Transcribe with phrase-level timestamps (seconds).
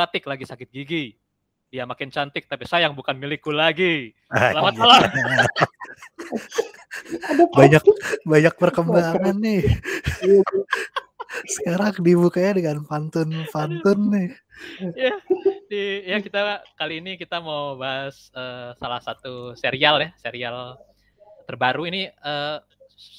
[0.00, 1.12] Latik lagi sakit gigi.
[1.68, 4.16] Dia makin cantik tapi sayang bukan milikku lagi.
[4.32, 5.00] Selamat malam.
[7.52, 7.84] banyak
[8.24, 9.60] banyak perkembangan nih.
[11.52, 14.28] Sekarang dibukanya dengan pantun-pantun nih.
[14.96, 15.14] ya,
[15.68, 20.80] di, ya kita kali ini kita mau bahas uh, salah satu serial ya, serial
[21.44, 22.56] terbaru ini uh,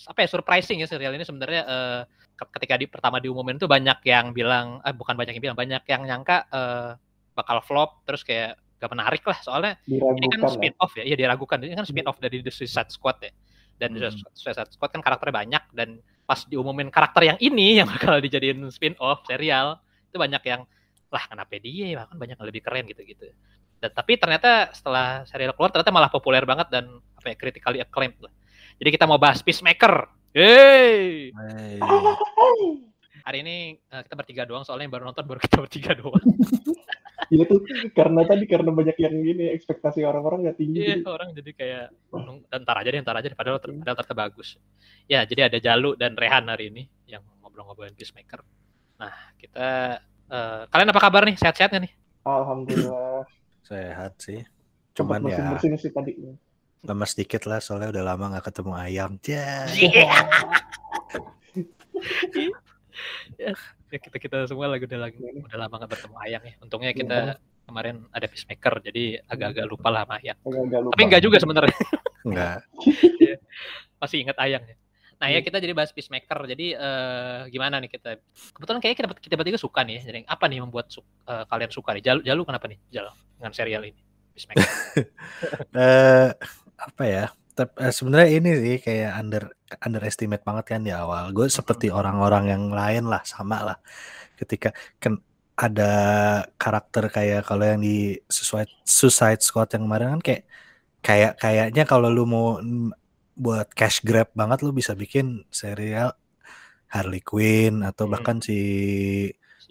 [0.09, 2.01] apa ya surprising ya serial ini sebenarnya uh,
[2.49, 6.01] ketika di pertama diumumin tuh banyak yang bilang eh bukan banyak yang bilang banyak yang
[6.07, 6.97] nyangka uh,
[7.37, 11.15] bakal flop terus kayak gak menarik lah soalnya diragukan ini kan spin off ya, ya
[11.15, 11.57] diragukan.
[11.61, 13.29] Ini kan spin off dari The Suicide Squad ya.
[13.77, 14.33] Dan hmm.
[14.33, 15.89] Suicide Squad kan karakternya banyak dan
[16.25, 19.77] pas diumumin karakter yang ini yang bakal dijadiin spin off serial
[20.09, 20.61] itu banyak yang
[21.13, 21.93] lah kenapa dia?
[21.93, 23.29] Bahkan banyak yang lebih keren gitu gitu
[23.81, 28.21] dan tapi ternyata setelah serial keluar ternyata malah populer banget dan apa ya critically acclaimed
[28.21, 28.29] lah.
[28.77, 31.27] Jadi kita mau bahas Peacemaker Hey.
[31.35, 31.75] hey.
[33.27, 36.23] Hari ini uh, kita bertiga doang soalnya yang baru nonton baru kita bertiga doang.
[37.31, 37.63] Iya tuh
[37.95, 40.83] karena tadi karena banyak yang gini ekspektasi orang-orang nggak tinggi.
[40.83, 41.07] Iya jadi.
[41.07, 41.85] orang jadi kayak
[42.59, 44.59] ntar aja deh ntar aja deh padahal ter, padahal ternyata bagus.
[45.07, 48.43] Ya jadi ada Jalu dan Rehan hari ini yang ngobrol-ngobrolin Peacemaker.
[48.99, 49.67] Nah kita
[50.27, 51.93] uh, kalian apa kabar nih sehat-sehat nih?
[52.27, 53.23] Alhamdulillah.
[53.63, 54.43] Sehat sih.
[54.91, 55.55] Cuman ya.
[55.55, 56.19] Bersin sih tadi
[56.81, 59.11] lemas sedikit lah soalnya udah lama nggak ketemu ayam.
[59.21, 59.69] Yeah.
[63.37, 66.53] ya kita kita semua lagi udah lagi udah lama nggak bertemu ayam ya.
[66.57, 67.65] Untungnya kita yeah.
[67.69, 70.37] kemarin ada peacemaker jadi agak-agak lupa lah sama ayam.
[70.89, 71.77] Tapi enggak juga sebenarnya.
[72.25, 72.65] Enggak.
[73.21, 73.35] ya,
[74.01, 74.75] masih ingat ayam ya.
[75.21, 76.49] Nah ya kita jadi bahas peacemaker.
[76.49, 78.17] Jadi uh, gimana nih kita?
[78.57, 80.01] Kebetulan kayaknya kita kita bertiga suka nih.
[80.01, 80.09] Ya.
[80.09, 82.01] Jadi apa nih membuat su uh, kalian suka nih?
[82.01, 82.81] Jalu, Jalu kenapa nih?
[82.89, 84.01] Jalu dengan serial ini?
[84.33, 84.65] Peacemaker.
[85.77, 86.33] uh,
[86.81, 87.25] apa ya
[87.61, 89.43] eh, sebenarnya ini sih kayak under
[89.85, 93.77] underestimate banget kan di awal gue seperti orang-orang yang lain lah sama lah
[94.39, 95.21] ketika kan
[95.61, 95.91] ada
[96.57, 100.43] karakter kayak kalau yang di sesuai Suicide Squad yang kemarin kan kayak
[101.05, 102.57] kayak kayaknya kalau lu mau
[103.37, 106.17] buat cash grab banget lu bisa bikin serial
[106.91, 108.13] Harley Quinn atau hmm.
[108.13, 108.59] bahkan si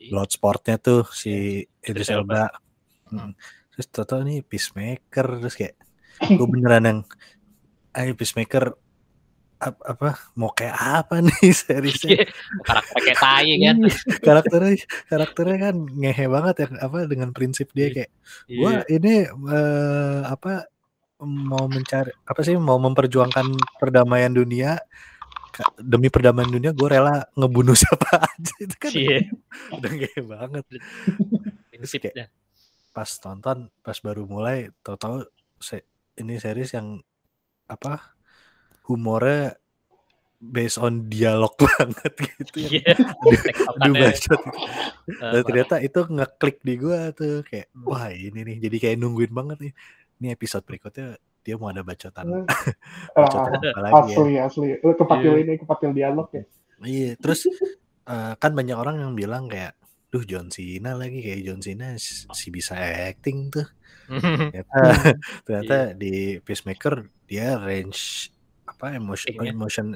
[0.09, 2.49] Bloodsportnya tuh si Idris Elba.
[3.12, 3.37] Hmm.
[3.76, 5.76] Terus toto nih Peacemaker terus kayak
[6.20, 7.00] gue beneran yang
[7.97, 8.76] ayo peacemaker
[9.60, 12.25] ap, apa mau kayak apa nih seriesnya?
[12.64, 13.76] Karakter kayak tai kan?
[13.76, 13.92] iya,
[14.25, 14.75] karakternya
[15.06, 18.10] karakternya kan ngehe banget ya apa dengan prinsip dia kayak
[18.48, 18.97] gua iya.
[18.97, 20.64] ini uh, apa
[21.20, 24.81] mau mencari apa sih mau memperjuangkan perdamaian dunia
[25.76, 28.54] demi perdamaian dunia gue rela ngebunuh siapa aja.
[28.56, 29.25] Itu kan yeah.
[29.76, 30.64] udah ngehe banget.
[31.70, 32.32] Kayak
[32.91, 35.22] pas tonton pas baru mulai tau-tau
[36.20, 37.00] ini series yang
[37.70, 38.14] apa
[38.86, 39.56] humornya
[40.41, 42.81] based on dialog banget gitu ya.
[42.81, 43.76] Yeah.
[43.84, 44.41] Aduh bacot.
[45.04, 47.84] Dan ternyata itu ngeklik di gua tuh kayak hmm.
[47.84, 49.72] wah ini nih jadi kayak nungguin banget nih.
[50.20, 52.44] Ini episode berikutnya dia mau ada bacotan.
[53.16, 54.48] bacotan uh, apa lagi asli, ya.
[54.48, 54.94] Asli asli.
[54.97, 55.42] Kepatil yeah.
[55.44, 56.44] ini kepatil dialog ya.
[56.81, 57.44] Iya, terus
[58.08, 59.76] uh, kan banyak orang yang bilang kayak
[60.10, 63.69] duh John Cena lagi kayak John Cena si bisa acting tuh
[64.50, 64.81] ternyata
[65.47, 65.97] ternyata yeah.
[65.97, 66.94] di Peacemaker
[67.31, 68.32] dia range
[68.66, 69.50] apa emotion yeah.
[69.50, 69.87] emotion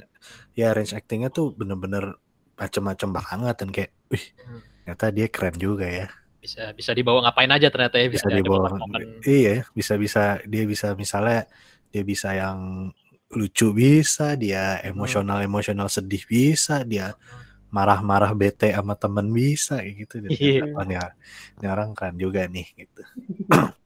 [0.55, 2.19] ya range actingnya tuh bener-bener
[2.55, 4.61] macem-macem banget dan kayak wih hmm.
[4.87, 6.07] ternyata dia keren juga ya
[6.39, 8.77] bisa bisa dibawa ngapain aja ternyata ya bisa, bisa dibawa
[9.25, 11.49] iya bisa bisa dia bisa misalnya
[11.89, 12.91] dia bisa yang
[13.35, 14.93] lucu bisa dia hmm.
[14.95, 17.73] emosional emosional sedih bisa dia hmm.
[17.73, 21.11] marah-marah bete sama temen bisa gitu dan yeah.
[21.59, 23.03] ini orang keren juga nih gitu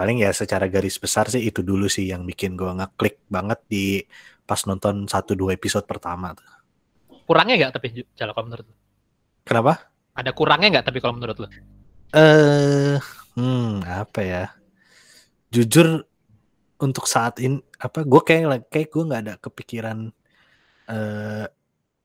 [0.00, 4.00] paling ya secara garis besar sih itu dulu sih yang bikin gue ngeklik banget di
[4.48, 6.48] pas nonton satu dua episode pertama tuh.
[7.28, 8.76] Kurangnya nggak tapi kalau kalau menurut lu?
[9.44, 9.92] Kenapa?
[10.16, 11.48] Ada kurangnya nggak tapi kalau menurut lu?
[12.16, 12.96] Eh, uh,
[13.36, 14.44] hmm, apa ya?
[15.52, 16.08] Jujur
[16.80, 20.08] untuk saat ini apa gue kayak kayak gue nggak ada kepikiran
[20.88, 21.44] uh,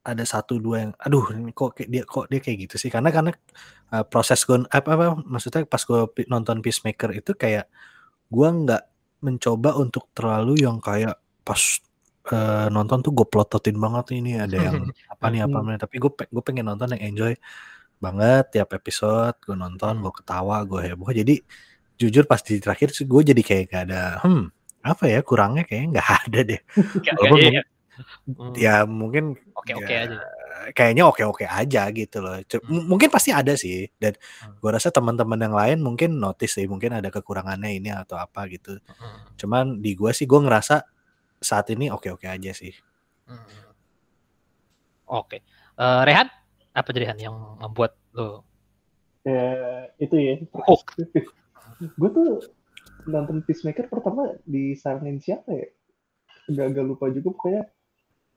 [0.05, 2.89] ada satu dua yang aduh ini kok kayak dia kok dia kayak gitu sih?
[2.93, 3.33] Karena karena
[3.91, 5.99] uh, proses gue apa apa maksudnya pas gue
[6.29, 7.65] nonton Peacemaker itu kayak
[8.29, 8.83] gue nggak
[9.25, 11.61] mencoba untuk terlalu yang kayak pas
[12.29, 16.11] uh, nonton tuh gue plototin banget ini ada yang apa nih apa nih tapi gue
[16.13, 17.33] gue pengen nonton yang enjoy
[17.97, 21.09] banget tiap episode gue nonton gue ketawa gue heboh.
[21.09, 21.41] Jadi
[21.97, 24.55] jujur pas di terakhir sih gue jadi kayak gak ada hmm
[24.85, 26.61] apa ya kurangnya kayak nggak ada deh.
[27.17, 27.63] Walaupun iya, iya.
[28.27, 28.53] Hmm.
[28.57, 30.17] Ya mungkin oke-oke ya, aja.
[30.71, 32.39] Kayaknya oke-oke aja gitu loh.
[32.39, 32.85] Hmm.
[32.91, 34.59] Mungkin pasti ada sih dan hmm.
[34.59, 38.79] gua rasa teman-teman yang lain mungkin notice sih mungkin ada kekurangannya ini atau apa gitu.
[38.83, 39.35] Hmm.
[39.39, 40.83] Cuman di gua sih gua ngerasa
[41.39, 42.73] saat ini oke-oke aja sih.
[43.27, 43.47] Hmm.
[45.05, 45.45] Oke.
[45.75, 46.27] Uh, Rehan
[46.75, 48.43] apa jadi Han yang membuat lo
[49.25, 49.47] ya
[49.97, 50.33] itu ya.
[50.69, 50.79] Oh.
[51.99, 52.29] gue tuh
[53.09, 55.67] nonton Peacemaker pertama disaranin siapa ya?
[56.45, 57.63] Agak-agak lupa juga pokoknya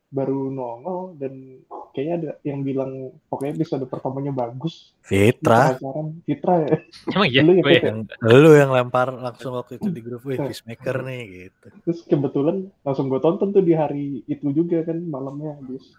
[0.09, 1.61] baru nongol dan
[1.93, 4.97] kayaknya ada yang bilang pokoknya episode pertamanya bagus.
[5.05, 5.77] Fitra.
[6.25, 6.77] Fitra ya.
[7.13, 7.81] Emang iya, Lu ya, gue ya.
[7.81, 7.89] Ya?
[7.93, 11.67] yang lu yang lempar langsung waktu itu di grup, wih peacemaker nih gitu.
[11.85, 15.93] Terus kebetulan langsung gue tonton tuh di hari itu juga kan malamnya habis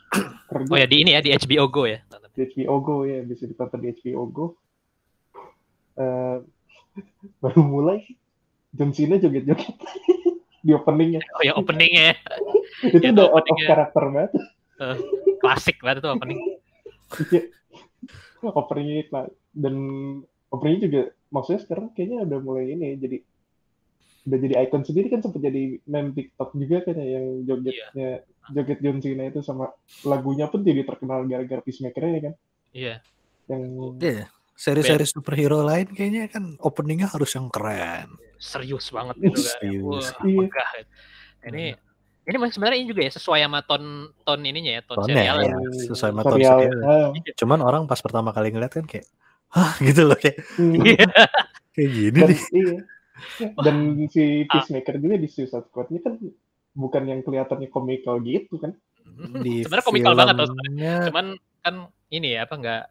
[0.50, 2.02] kerja Oh ya di ini ya di HBO Go ya.
[2.34, 4.46] di HBO Go ya bisa ditonton di HBO Go.
[6.00, 6.38] Eh,
[7.44, 8.02] baru mulai
[8.74, 9.76] John Cena joget-joget
[10.62, 11.22] di openingnya.
[11.38, 12.16] Oh yang openingnya ya.
[12.96, 14.32] Itu Ya, udah out of karakter banget.
[15.40, 16.40] klasik banget tuh opening.
[17.30, 17.42] Iya.
[18.42, 19.26] openingnya lah.
[19.52, 19.76] Dan
[20.48, 23.18] openingnya juga maksudnya sekarang kayaknya udah mulai ini jadi
[24.28, 28.10] udah jadi icon sendiri kan sempat jadi meme TikTok juga kan ya, yang jogetnya
[28.50, 29.70] joget John Cena itu sama
[30.04, 32.34] lagunya pun jadi terkenal gara-gara Peacemaker ya kan
[32.70, 32.96] Iya.
[33.48, 33.64] yang
[33.98, 38.14] Iya, seri-seri superhero lain kayaknya kan openingnya harus yang keren.
[38.40, 39.52] Serius banget gitu kan.
[39.54, 40.06] Serius.
[40.10, 40.38] Wah, Iya.
[40.40, 40.70] megah.
[41.46, 41.66] Ini
[42.24, 43.84] ini sebenarnya ini juga ya sesuai sama ton
[44.22, 45.38] ton ininya ya, ton Tonnya serial.
[45.42, 46.80] ya, sesuai sama ton serial serial.
[46.86, 49.06] ah, Cuman orang pas pertama kali ngeliat kan kayak,
[49.50, 50.74] hah gitu loh kayak hmm.
[50.80, 51.06] Iya.
[51.74, 52.42] kayak gini dan nih.
[52.54, 52.78] iya
[53.58, 53.76] dan
[54.08, 54.48] si Ah.
[54.48, 56.14] Peacemaker juga di Suicide Squad-nya kan
[56.72, 58.72] bukan yang kelihatannya komikal gitu kan
[59.42, 60.48] Di Sebenarnya komikal banget tuh.
[61.10, 61.26] Cuman
[61.60, 61.76] kan
[62.08, 62.84] ini ya apa enggak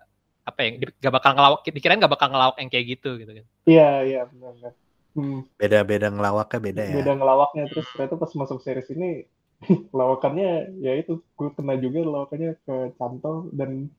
[0.44, 3.44] apa yang nggak bakal ngelawak dikirain nggak bakal ngelawak yang kayak gitu gitu kan.
[3.64, 4.72] iya iya benar benar
[5.19, 6.94] hmm, beda-beda ngelawaknya beda ya.
[7.03, 9.26] beda ngelawaknya terus ternyata pas masuk series ini
[9.99, 13.91] lawakannya ya itu gue kena juga lawakannya ke cantol dan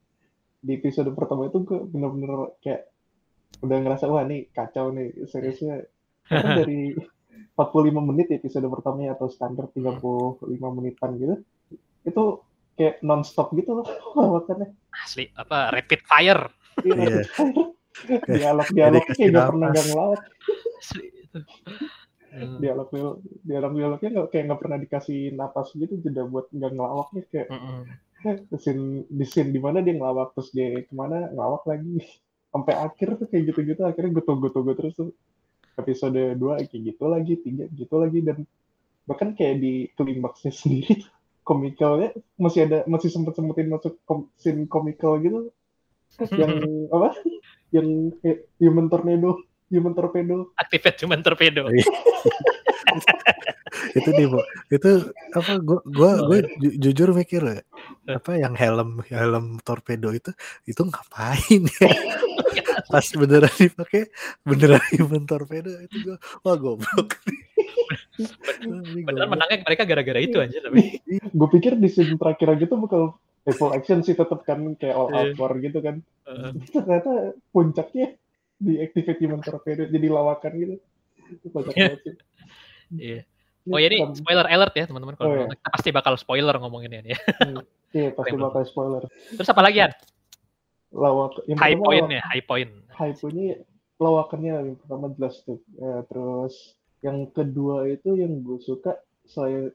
[0.64, 2.88] di episode pertama itu gue bener-bener kayak
[3.60, 5.84] udah ngerasa wah nih kacau nih seriesnya
[6.30, 6.94] Karena dari
[7.58, 11.36] 45 menit ya episode pertamanya atau standar 35 menitan gitu
[12.08, 12.24] itu
[12.80, 13.88] kayak non-stop gitu loh
[14.18, 16.44] lawakannya Asli apa rapid fire.
[16.80, 17.28] Iya.
[17.28, 17.79] dialog-dialog Jadi
[19.08, 19.76] kasih kayak gak pernah nafas.
[19.76, 20.22] gak ngelawak
[22.62, 22.88] dialog
[23.42, 27.90] dialog dialognya nggak kayak nggak pernah dikasih napas gitu jeda buat nggak ngelawaknya kayak Mm-mm.
[28.62, 32.04] scene di scene di mana dia ngelawak terus dia ke mana ngelawak lagi.
[32.50, 35.12] Sampai akhir tuh kayak gitu-gitu akhirnya gue tunggu tunggu terus tuh.
[35.80, 38.44] Episode 2 kayak gitu lagi tiga gitu lagi dan
[39.08, 41.08] bahkan kayak di klimaksnya sendiri
[41.48, 45.56] komikalnya masih ada masih sempet sempetin masuk kom, scene komikal gitu.
[46.36, 47.16] Yang apa
[47.70, 47.88] yang
[48.58, 49.38] human tornado
[49.70, 51.70] human torpedo Activate human torpedo.
[51.70, 51.86] Iya.
[53.90, 54.42] itu nih Bu.
[54.68, 54.92] itu
[55.32, 57.62] apa gua gua gua ju- jujur mikir ya,
[58.10, 60.34] apa yang helm helm torpedo itu
[60.66, 61.90] itu ngapain ya
[62.92, 64.10] pas beneran dipakai
[64.42, 67.10] beneran human torpedo itu gua wah goblok
[68.20, 71.00] Ini Beneran menangnya mereka gara-gara itu aja tapi.
[71.08, 73.04] gue pikir di scene terakhir aja tuh bakal
[73.48, 75.36] full action sih tetap kan kayak all out Iya.
[75.36, 77.12] war gitu kan Uh, ternyata
[77.50, 78.14] puncaknya
[78.56, 80.76] di activate human torpedo jadi lawakan gitu
[81.32, 81.86] itu kocak Iya.
[81.88, 82.16] banget sih
[82.92, 83.20] Iya.
[83.66, 85.50] Oh ya ini spoiler alert ya teman-teman kalau Oh, iya.
[85.52, 87.20] kita pasti bakal spoiler ngomongin ini ya.
[87.92, 89.90] iya pasti Keren bakal spoiler Terus apa lagi ya?
[90.92, 92.72] lawak yang High point lawak- ya, high point.
[92.92, 93.62] high pointnya
[93.96, 96.56] lawakannya yang pertama jelas tuh Eh, terus
[97.00, 99.70] yang kedua itu yang gue suka saya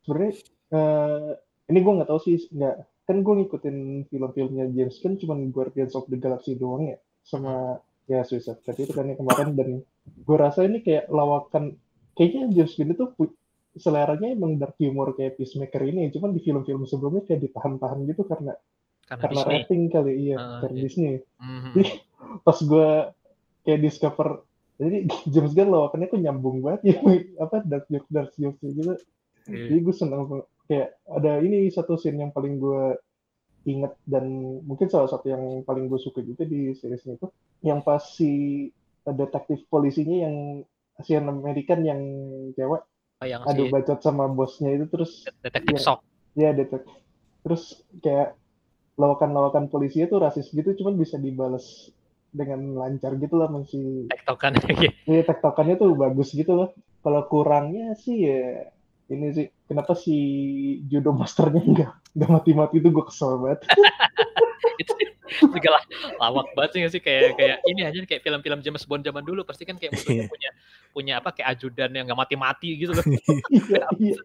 [0.00, 0.32] sebenarnya
[0.70, 1.30] eh,
[1.66, 2.76] ini gue nggak tahu sih nggak
[3.12, 3.76] kan gue ngikutin
[4.06, 8.90] film-filmnya James Gunn cuman Guardians of the Galaxy doang ya sama ya Suicide Squad itu
[8.90, 9.68] kan yang kemarin dan
[10.00, 11.76] gue rasa ini kayak lawakan
[12.12, 13.04] kayaknya James Gunn itu
[13.74, 18.56] seleranya emang dark humor kayak Peacemaker ini cuman di film-film sebelumnya kayak ditahan-tahan gitu karena
[19.02, 19.52] Karena karena Disney.
[19.54, 20.82] rating kali iya Ah, karena iya.
[20.82, 21.70] Disney Mhm.
[22.40, 22.88] pas gue
[23.62, 24.28] kayak discover
[24.74, 26.96] jadi James Gunn lawakannya tuh nyambung banget ya
[27.44, 28.96] apa dark joke dark jokes gitu
[29.42, 29.68] Iya.
[29.68, 30.46] jadi gue seneng banget.
[30.66, 32.96] Kayak ada ini satu scene yang paling gue
[33.62, 34.26] inget dan
[34.66, 37.26] mungkin salah satu yang paling gue suka juga di series itu
[37.62, 38.66] yang pas si
[39.02, 40.36] detektif polisinya yang
[40.98, 42.00] Asian American yang
[42.54, 42.82] cewek
[43.22, 45.84] Oh, yang adu si bacot sama bosnya itu terus detektif Iya.
[45.86, 45.98] sok.
[46.34, 46.98] ya detektif
[47.46, 47.62] terus
[48.02, 48.34] kayak
[48.98, 51.94] lawakan-lawakan polisinya tuh rasis gitu cuman bisa dibales
[52.32, 54.56] dengan lancar gitu lah masih tektokan.
[55.10, 56.68] Iya, tektokannya tuh bagus gitu loh.
[57.04, 58.66] Kalau kurangnya sih ya
[59.06, 60.16] ini sih kenapa si
[60.92, 63.64] judo masternya nggak nggak mati-mati itu gue kesel banget.
[64.76, 64.92] itu
[65.56, 65.82] juga lah
[66.20, 69.64] lawak banget sih sih kayak kayak ini aja kayak film-film James Bond zaman dulu pasti
[69.64, 70.50] kan kayak musuhnya punya
[70.92, 73.04] punya apa kayak ajudan yang nggak mati-mati gitu loh.
[73.48, 74.20] Iya, iya.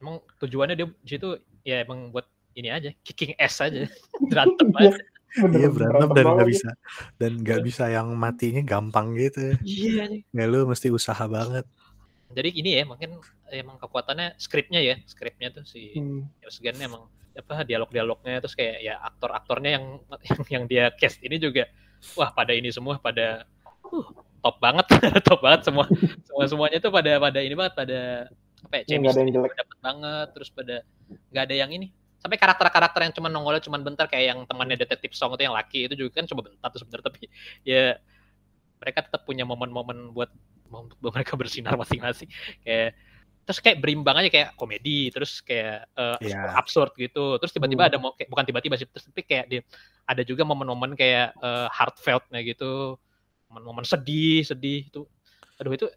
[0.00, 2.24] Emang tujuannya dia di situ ya emang buat
[2.56, 3.84] ini aja kicking ass aja
[4.32, 4.96] berantem aja.
[5.32, 6.70] Bener, iya berantem dan nggak bisa
[7.16, 10.20] dan nggak bisa yang matinya gampang gitu Iya nih.
[10.28, 11.64] ya lu mesti usaha banget
[12.32, 13.20] Jadi ini ya mungkin
[13.52, 19.00] emang kekuatannya skripnya ya skripnya tuh si Hmm, Gunn emang apa dialog-dialognya terus kayak ya
[19.00, 19.84] aktor-aktornya yang
[20.28, 21.64] yang yang dia cast ini juga
[22.12, 23.48] wah pada ini semua pada
[23.88, 24.06] uh,
[24.44, 24.86] top banget
[25.28, 25.88] top banget semua
[26.28, 28.00] semua semuanya tuh pada pada ini banget pada
[28.62, 29.52] apa ya nggak ada yang chemistry jelek.
[29.56, 30.76] dapet banget terus pada
[31.32, 31.86] nggak ada yang ini
[32.22, 35.90] sampai karakter-karakter yang cuma nongolnya cuma bentar kayak yang temannya detektif song itu yang laki
[35.90, 37.26] itu juga kan cuma bentar tuh sebenarnya tapi
[37.66, 37.98] ya
[38.78, 40.30] mereka tetap punya momen-momen buat
[41.02, 42.28] buat mereka bersinar masing-masing
[42.60, 42.96] kayak
[43.42, 46.54] terus kayak berimbang aja kayak komedi terus kayak eh, Iya.
[46.54, 47.90] absurd gitu terus tiba-tiba Hmm.
[47.90, 49.60] ada mau kayak bukan tiba-tiba sih terus tapi kayak dia
[50.06, 52.96] ada juga momen-momen kayak eh, heartfeltnya gitu
[53.50, 55.02] momen-momen sedih sedih itu
[55.58, 55.90] aduh itu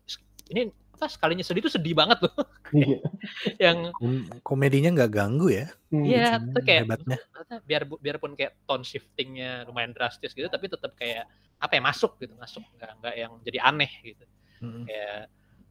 [0.49, 2.33] ini apa sekalinya sedih itu sedih banget loh
[2.73, 2.97] Iya.
[3.61, 6.03] yang Kom- komedinya nggak ganggu ya Hmm.
[6.03, 7.17] Iya, Hmm, itu kayak hebatnya.
[7.63, 11.23] biar biarpun kayak tone shiftingnya lumayan drastis gitu, tapi tetap kayak
[11.55, 14.25] apa ya masuk gitu, masuk nggak nggak yang jadi aneh gitu.
[14.65, 14.83] Mm.
[14.89, 15.19] Kayak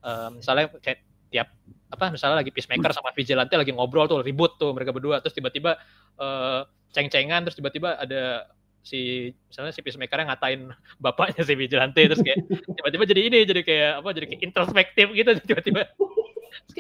[0.04, 0.98] eh, misalnya kayak
[1.34, 1.48] tiap
[1.90, 5.74] apa misalnya lagi peacemaker sama vigilante lagi ngobrol tuh ribut tuh mereka berdua, terus tiba-tiba
[6.18, 6.60] eh,
[6.94, 8.46] ceng-cengan, terus tiba-tiba ada
[8.84, 10.68] si misalnya si peacemaker ngatain
[11.04, 12.44] bapaknya si vigilante terus kayak
[12.76, 15.88] tiba-tiba jadi ini jadi kayak apa jadi kayak introspektif gitu tiba-tiba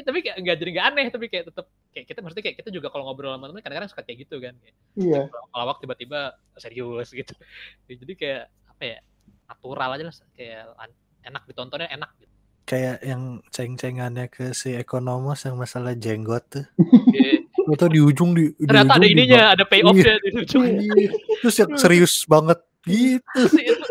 [0.04, 1.66] tapi kayak nggak jadi nggak aneh tapi kayak tetap
[1.96, 4.54] kayak kita maksudnya kayak kita juga kalau ngobrol sama temen kadang-kadang suka kayak gitu kan
[4.60, 5.20] kayak Iya.
[5.32, 6.20] kalau waktu tiba-tiba
[6.60, 7.32] serius gitu
[8.04, 8.98] jadi kayak apa ya
[9.48, 10.64] natural aja lah kayak
[11.24, 12.32] enak ditontonnya enak gitu.
[12.64, 16.64] Kayak yang ceng-cengannya ke si ekonomos yang masalah jenggot tuh.
[17.12, 20.64] Jadi, atau di ujung di di ternyata ada ujung di ininya ada payoffnya di ujung.
[20.64, 21.12] Iya.
[21.44, 22.58] terus yang serius banget.
[22.84, 23.40] Gitu.
[23.48, 23.88] Sih, itu.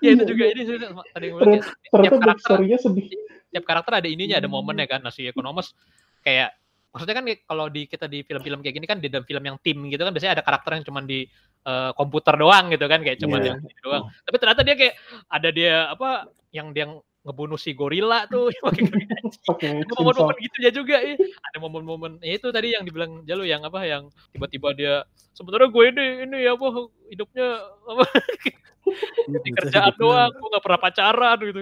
[0.00, 0.76] Ya itu juga ini sih
[1.12, 1.60] tadi yang bilang,
[1.92, 3.04] tiap karakter sedih.
[3.52, 5.00] tiap karakter ada ininya ada momennya kan.
[5.04, 5.76] Nah si ekonomos
[6.24, 6.56] kayak
[6.92, 9.76] maksudnya kan kalau di kita di film-film kayak gini kan di dalam film yang tim
[9.92, 11.28] gitu kan biasanya ada karakter yang cuma di
[11.68, 13.56] eh, komputer doang gitu kan kayak cuma Iya.
[13.56, 14.04] yang doang.
[14.24, 14.94] Tapi ternyata dia kayak
[15.28, 16.86] ada dia apa yang dia
[17.20, 18.48] ngebunuh si gorila tuh.
[18.64, 19.04] Pakai kaki.
[19.46, 21.14] Pakai ada momen-momen gitu ya juga ya.
[21.20, 24.94] ada momen-momen ya itu tadi yang dibilang Jalu yang apa yang tiba-tiba dia
[25.36, 26.68] sebenarnya gue ini ini ya apa
[27.12, 27.46] hidupnya
[27.86, 28.04] apa?
[29.44, 31.60] Di kerjaan doang gue gak pernah pacaran gitu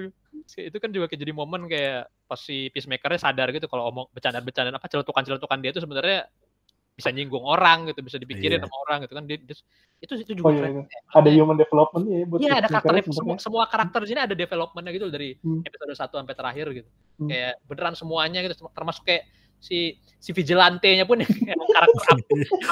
[0.57, 4.80] itu kan juga kayak jadi momen kayak pas si peacemakernya sadar gitu kalau omong bercandaan-bercandaan
[4.80, 6.25] apa celutukan-celutukan dia itu sebenarnya
[6.98, 8.66] bisa nyinggung orang gitu bisa dipikirin Iya.
[8.66, 9.62] sama orang gitu kan dia, dia-
[9.98, 10.74] itu itu Oh juga iya, keren.
[10.82, 10.98] iya.
[11.14, 14.90] Ada human development ya buat Iya ada karakter semua, semua karakter di sini ada developmentnya
[14.90, 15.62] gitu dari Hmm.
[15.62, 16.90] episode 1 sampai terakhir gitu.
[17.16, 17.28] Hmm.
[17.28, 19.22] Kayak beneran semuanya gitu termasuk kayak
[19.58, 22.14] si si vigilante-nya pun yang yang karakter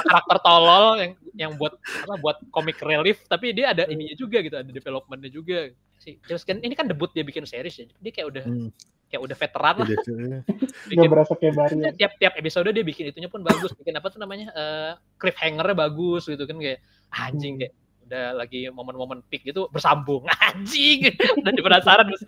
[0.03, 4.55] karakter tolol yang yang buat apa buat comic relief tapi dia ada ininya juga gitu
[4.55, 5.67] ada developmentnya juga
[5.99, 8.71] si James Gunn ini kan debut dia bikin series ya dia kayak udah Hmm.
[9.07, 9.87] Kayak udah veteran lah.
[9.95, 10.43] Nggak
[10.91, 11.91] bikin berasa kayak baru ya.
[11.95, 13.71] tiap tiap episode dia bikin itunya pun bagus.
[13.75, 16.79] Bikin apa tuh namanya eh cliffhanger-nya bagus gitu kan kayak
[17.11, 17.73] anjing kayak
[18.07, 20.23] udah lagi momen-momen peak gitu bersambung.
[20.47, 21.11] Anjing!
[21.43, 22.23] Udah penasaran terus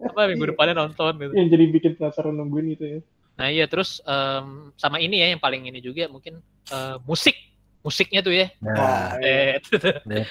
[0.00, 1.32] apa minggu depannya nonton gitu.
[1.36, 3.00] Yang jadi bikin penasaran nungguin itu ya.
[3.38, 6.42] nah iya terus em, sama ini ya yang paling ini juga mungkin
[6.74, 7.38] eh, musik
[7.80, 9.56] musiknya tuh ya Nah, iya.
[9.56, 10.26] Eh,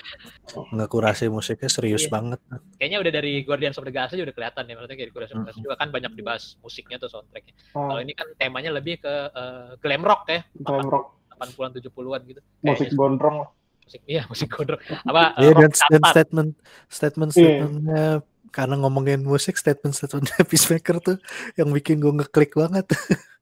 [0.70, 2.12] ngekurasi musiknya serius Iya.
[2.12, 2.40] banget.
[2.76, 5.38] kayaknya udah dari Guardians of the Galaxy udah kelihatan ya maksudnya kayak di Guardians of
[5.38, 9.00] the Galaxy juga kan banyak dibahas musiknya tuh soundtracknya Ah, kalau ini kan temanya lebih
[9.00, 13.50] ke eh, glam rock ya glam rock, 80-an 70-an gitu musik Kayaknya gondrong lah.
[13.80, 16.50] musik iya musik gondrong apa Iya eh, dan, dan statement
[16.88, 17.40] statement Iya.
[17.40, 18.06] statementnya
[18.50, 21.18] karena ngomongin musik statement statementnya Peacemaker tuh
[21.54, 22.88] yang bikin gue ngeklik banget.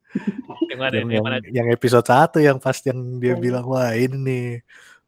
[0.70, 3.44] yang mana yang, yang mana yang, episode 1 yang pas yang dia Hmm.
[3.44, 4.46] bilang wah ini nih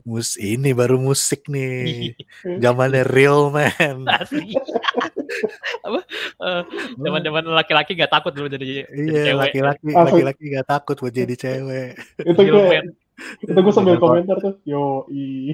[0.08, 2.60] mus ini baru musik nih Hmm.
[2.64, 4.08] zamannya real man.
[5.88, 6.00] apa
[6.40, 6.62] eh,
[6.96, 10.04] zaman-zaman laki-laki gak takut dulu jadi, Iya cewek laki-laki Asli.
[10.08, 11.90] laki-laki gak takut buat jadi cewek.
[12.24, 12.66] Itu gue,
[13.44, 14.56] itu gue sambil komentar tuh.
[14.64, 15.52] Yo, i.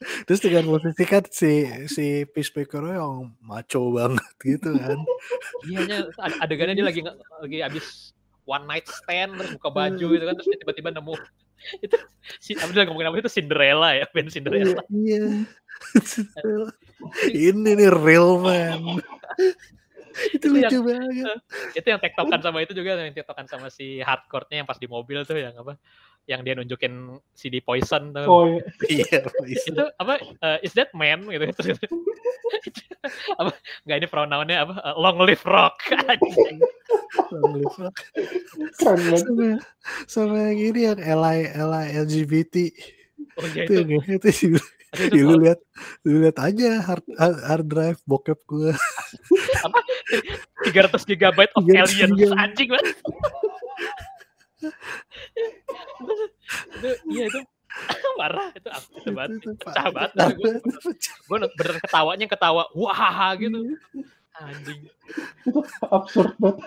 [0.00, 0.24] Iya.
[0.24, 1.52] Terus dengan posisi kan si
[1.84, 4.98] si Peacemaker yang maco banget gitu kan.
[5.62, 7.00] Iya, nya, ad- adegannya dia lagi
[7.36, 11.14] lagi abis one night stand terus buka baju gitu kan terus tiba-tiba nemu
[11.84, 11.96] itu
[12.40, 15.44] si apa dia ngomongin apa itu Cinderella ya band Cinderella Iya.
[17.32, 19.00] ini nih real man.
[20.36, 21.38] itu Itu lucu banget.
[21.72, 25.22] itu yang tektokan sama itu juga yang tektokan sama si hardcore-nya yang pas di mobil
[25.22, 25.78] tuh yang apa
[26.28, 28.24] yang dia nunjukin CD Poison tuh.
[28.28, 28.46] Oh
[28.86, 29.06] iya.
[29.50, 31.26] Iya, itu apa eh, is that man?
[31.26, 31.86] Gitu terus itu,
[33.40, 33.50] apa
[33.88, 35.80] nggak ini pronounnya apa eh, long live rock.
[36.10, 36.60] Anjing.
[37.30, 37.94] Keren banget.
[38.76, 39.48] sama
[40.06, 42.56] sama yang ini yang LI LI LGBT
[43.38, 44.48] oh iya itu itu, itu sih.
[44.50, 44.60] itu, itu
[44.90, 45.62] Ya, lu lihat
[46.02, 48.74] lu lihat aja hard hard, hard drive bokep gua.
[50.66, 52.34] 300 gigabyte of 300 aliens.
[52.34, 52.98] anjing banget
[56.76, 57.40] itu iya itu
[58.20, 59.30] marah itu aku itu banget
[59.62, 63.78] pecah banget gue bener ketawanya ketawa wah gitu
[64.30, 64.88] Anjing.
[65.44, 66.64] itu absurd banget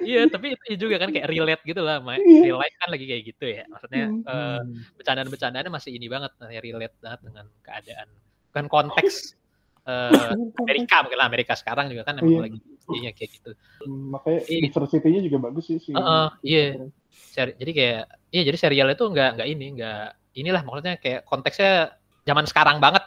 [0.00, 2.40] Iya, tapi itu juga kan kayak relate gitu lah, sama Iya.
[2.46, 3.64] real life kan lagi kayak gitu ya.
[3.66, 4.22] Maksudnya Hmm.
[4.22, 4.72] eh, Hmm.
[4.96, 8.08] bercandaan-bercandaannya masih ini banget, kayak relate banget dengan keadaan.
[8.48, 9.34] Bukan konteks
[9.82, 12.42] eh, Amerika mungkin lah Amerika sekarang juga kan emang Iya.
[12.46, 12.58] lagi
[12.92, 13.50] iya kayak gitu.
[13.82, 14.60] Hmm, makanya Iya.
[14.68, 16.64] diversity-nya juga bagus sih sih Heeh, iya.
[17.12, 21.96] Seri- jadi kayak iya jadi serial itu nggak nggak ini nggak inilah maksudnya kayak konteksnya
[22.22, 23.02] zaman sekarang banget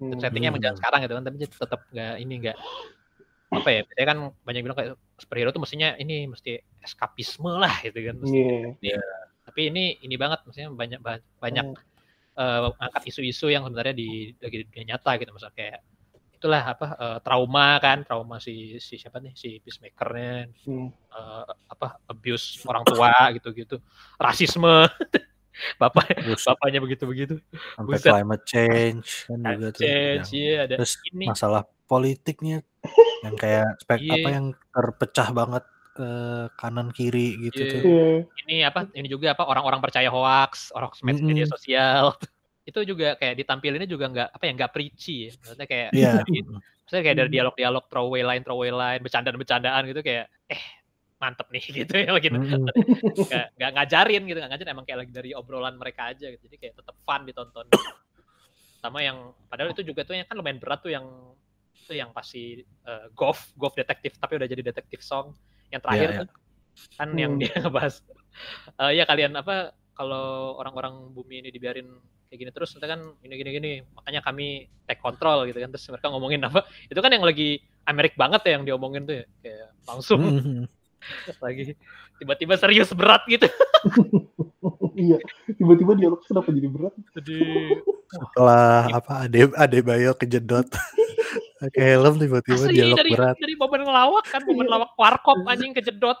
[0.00, 0.16] Hmm.
[0.16, 0.66] settingnya emang Hmm.
[0.72, 2.56] zaman sekarang gitu kan tapi tetap nggak ini nggak
[3.50, 7.98] apa ya biasanya kan banyak bilang kayak superhero tuh mestinya ini mesti eskapisme lah gitu
[7.98, 9.02] kan Mesti- Iya.
[9.42, 11.66] tapi ini ini banget maksudnya banyak ba- banyak
[12.40, 15.78] eh, angkat isu-isu yang sebenarnya di lagi di dunia nyata gitu misalnya kayak
[16.40, 20.88] itulah apa eh, trauma kan trauma si si siapa nih si peacemakernya Hmm.
[20.88, 23.76] eh, apa abuse orang tua gitu-gitu
[24.16, 24.88] rasisme
[25.80, 27.36] bapak Terus bapaknya begitu-begitu
[27.76, 28.08] sampai buset.
[28.08, 29.82] climate change kan juga tuh.
[29.82, 32.64] change yang- iya ada Terus ini masalah politiknya
[33.20, 34.14] yang kayak spek Iya.
[34.16, 37.68] apa yang terpecah banget eh, kanan kiri gitu Iya.
[37.68, 37.80] tuh.
[37.82, 38.08] Iya.
[38.40, 42.16] ini apa ini juga apa orang-orang percaya hoax orang med- media sosial
[42.70, 46.42] itu juga kayak ditampilinnya juga nggak apa ya nggak preachy ya maksudnya kayak dari-
[46.86, 47.36] maksudnya kayak dari Hmm.
[47.36, 50.62] dialog-dialog throwaway line throwaway line bercandaan-bercandaan gitu kayak eh
[51.18, 52.64] mantep nih gitu ya gitu Mm-mm.
[53.28, 56.56] nggak nggak ngajarin gitu nggak ngajarin emang kayak lagi dari obrolan mereka aja gitu jadi
[56.56, 57.66] kayak tetap fun ditonton
[58.80, 61.04] sama yang padahal itu juga tuh yang kan lumayan berat tuh yang
[61.76, 65.36] itu yang pasti uh, golf golf detektif tapi udah jadi detektif song
[65.68, 66.20] yang terakhir Iya, iya.
[66.24, 66.28] tuh
[66.96, 67.40] kan yang Hmm.
[67.42, 67.94] dia ngebahas
[68.80, 71.92] eh ya kalian apa kalau orang-orang bumi ini dibiarin
[72.30, 75.82] kayak gini terus nanti kan gini gini gini makanya kami take control gitu kan terus
[75.90, 77.58] mereka ngomongin apa itu kan yang lagi
[77.90, 80.62] Amerik banget ya yang diomongin tuh ya kayak langsung Mm-mm.
[81.42, 81.74] lagi
[82.22, 83.50] tiba-tiba serius berat gitu
[84.90, 85.16] Iya.
[85.56, 86.92] Tiba-tiba dialog kenapa jadi berat?
[87.16, 87.40] jadi
[88.10, 90.68] Setelah apa Ade Adebayo kejedot
[91.56, 93.36] pakai helm tiba-tiba asli dialog dari berat.
[93.36, 96.16] dari momen ngelawak kan momen lawak warkop anjing kejedot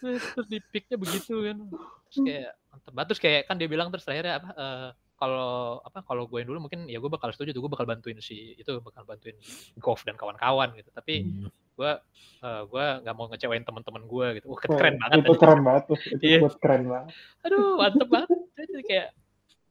[0.00, 1.56] terus di picknya begitu kan
[2.08, 6.02] terus kayak mantep banget terus kayak kan dia bilang terus akhirnya apa eh, kalau apa
[6.02, 8.66] kalau gue yang dulu mungkin ya gue bakal setuju tuh gue bakal bantuin si itu
[8.80, 9.38] bakal bantuin
[9.76, 11.48] golf dan kawan-kawan gitu tapi Hmm.
[11.74, 11.90] gue
[12.44, 15.40] gue nggak mau ngecewain teman-teman gue gitu wah Wah, keren banget Itu anjing.
[15.40, 15.98] keren banget tuh.
[16.12, 17.08] Itu buat keren banget.
[17.40, 19.06] aduh mantep banget jadi kayak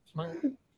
[0.10, 0.30] emang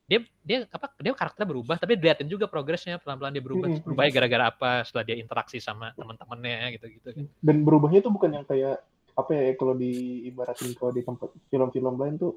[0.06, 3.82] dia dia apa dia karakternya berubah tapi dilihatin juga progresnya pelan-pelan dia berubah Mm-mm.
[3.82, 8.44] berubah gara-gara apa setelah dia interaksi sama teman-temannya gitu-gitu kan Dan berubahnya tuh bukan yang
[8.44, 12.36] kayak apa ya kalau diibaratin kalau di tempat film-film lain tuh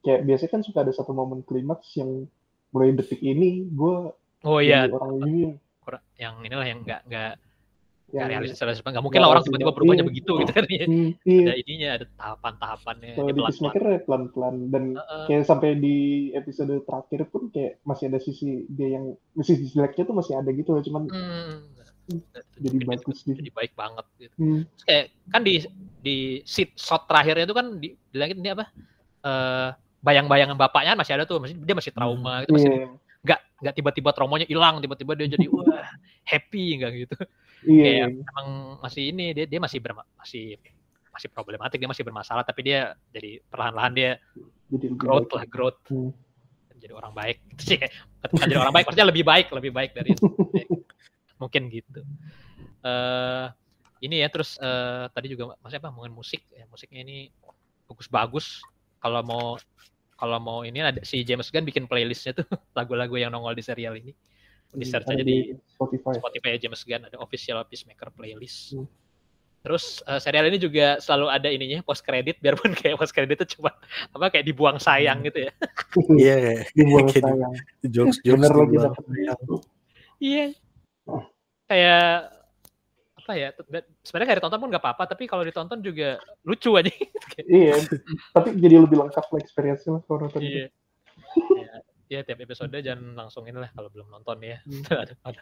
[0.00, 2.24] kayak biasanya kan suka ada satu momen klimaks yang
[2.70, 7.32] mulai detik ini gue oh iya orang ini kurang- yang inilah yang nggak nggak
[8.10, 10.08] yang realistis realistis nggak mungkin lah orang tiba-tiba berubahnya Iya.
[10.08, 10.82] begitu gitu kan ya.
[10.84, 11.42] Hmm, iya.
[11.44, 15.24] ada ininya ada tahapan-tahapannya Kalau di pelan-pelan Peacemaker ya pelan-pelan dan Heeh.
[15.26, 15.96] kayak sampai di
[16.32, 20.70] episode terakhir pun kayak masih ada sisi dia yang sisi jeleknya tuh masih ada gitu
[20.70, 21.69] loh cuman Hmm.
[22.60, 24.36] Jadi bagus gitu, jadi baik banget gitu.
[24.36, 25.54] Hmm, Terus kayak kan di
[26.00, 28.64] di sit shot terakhirnya itu kan di bilangin ini apa?
[29.20, 29.70] Eh
[30.00, 32.88] bayang-bayangan bapaknya masih ada tuh masih dia masih trauma gitu masih iya.
[33.20, 35.86] nggak nggak tiba-tiba traumanya hilang tiba-tiba dia jadi wah
[36.24, 37.16] happy nggak gitu.
[37.68, 38.48] Iya kayak emang
[38.80, 40.56] masih ini dia dia masih berma, masih
[41.12, 44.10] masih problematik dia masih bermasalah tapi dia jadi perlahan-lahan dia
[44.72, 45.36] jadi growth baik.
[45.36, 45.80] lah growth.
[45.92, 46.12] Hmm.
[46.80, 47.38] jadi orang baik.
[48.40, 50.16] Jadi orang baik maksudnya lebih baik lebih baik dari
[51.40, 52.04] mungkin gitu.
[52.84, 53.46] Eh
[54.00, 55.88] ini ya terus eh, tadi juga maksudnya apa?
[55.92, 56.44] Ngomongin musik.
[56.52, 57.32] Ya musiknya ini
[57.88, 58.60] bagus-bagus.
[59.00, 59.56] Kalau mau
[60.20, 62.44] kalau mau ini ada si James Gunn bikin playlistnya tuh
[62.78, 64.12] lagu-lagu yang nongol di serial ini.
[64.70, 66.14] Di search aja di Spotify.
[66.20, 67.08] Spotify James Gunn.
[67.08, 68.76] Ada official Peacemaker playlist.
[68.76, 68.86] Hmm.
[69.60, 72.40] Terus eh, serial ini juga selalu ada ininya post credit.
[72.42, 73.76] Biarpun kayak post credit itu cuma
[74.16, 75.52] apa kayak dibuang sayang gitu ya.
[76.16, 77.52] Iya kayak dibuang sayang.
[77.84, 78.76] jokes jokes bener lagi
[80.20, 80.56] Iya.
[81.70, 82.34] Kayak
[83.20, 83.48] apa ya?
[84.02, 86.90] Sebenarnya kayak ditonton pun nggak apa-apa, tapi kalau ditonton juga lucu aja.
[87.46, 87.78] iya
[88.34, 90.66] tapi jadi lebih lengkap lah experience-nya lah kalau nonton Iya.
[91.60, 91.74] Ya,
[92.10, 94.58] ya tiap episode jangan langsung ini lah kalau belum nonton ya.
[94.66, 94.82] Hmm.
[95.06, 95.40] ada ada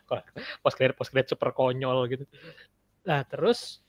[0.60, 2.24] post credit post credit super konyol gitu.
[3.08, 3.80] Nah terus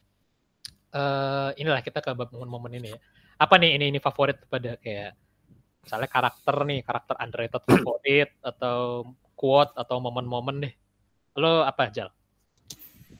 [0.89, 2.99] eh inilah kita ke bab momen-momen ini ya.
[3.39, 5.13] Apa nih ini ini favorit pada kayak
[5.83, 10.73] misalnya karakter nih karakter underrated favorit atau quote atau momen-momen deh.
[11.35, 12.09] Lo apa Jal?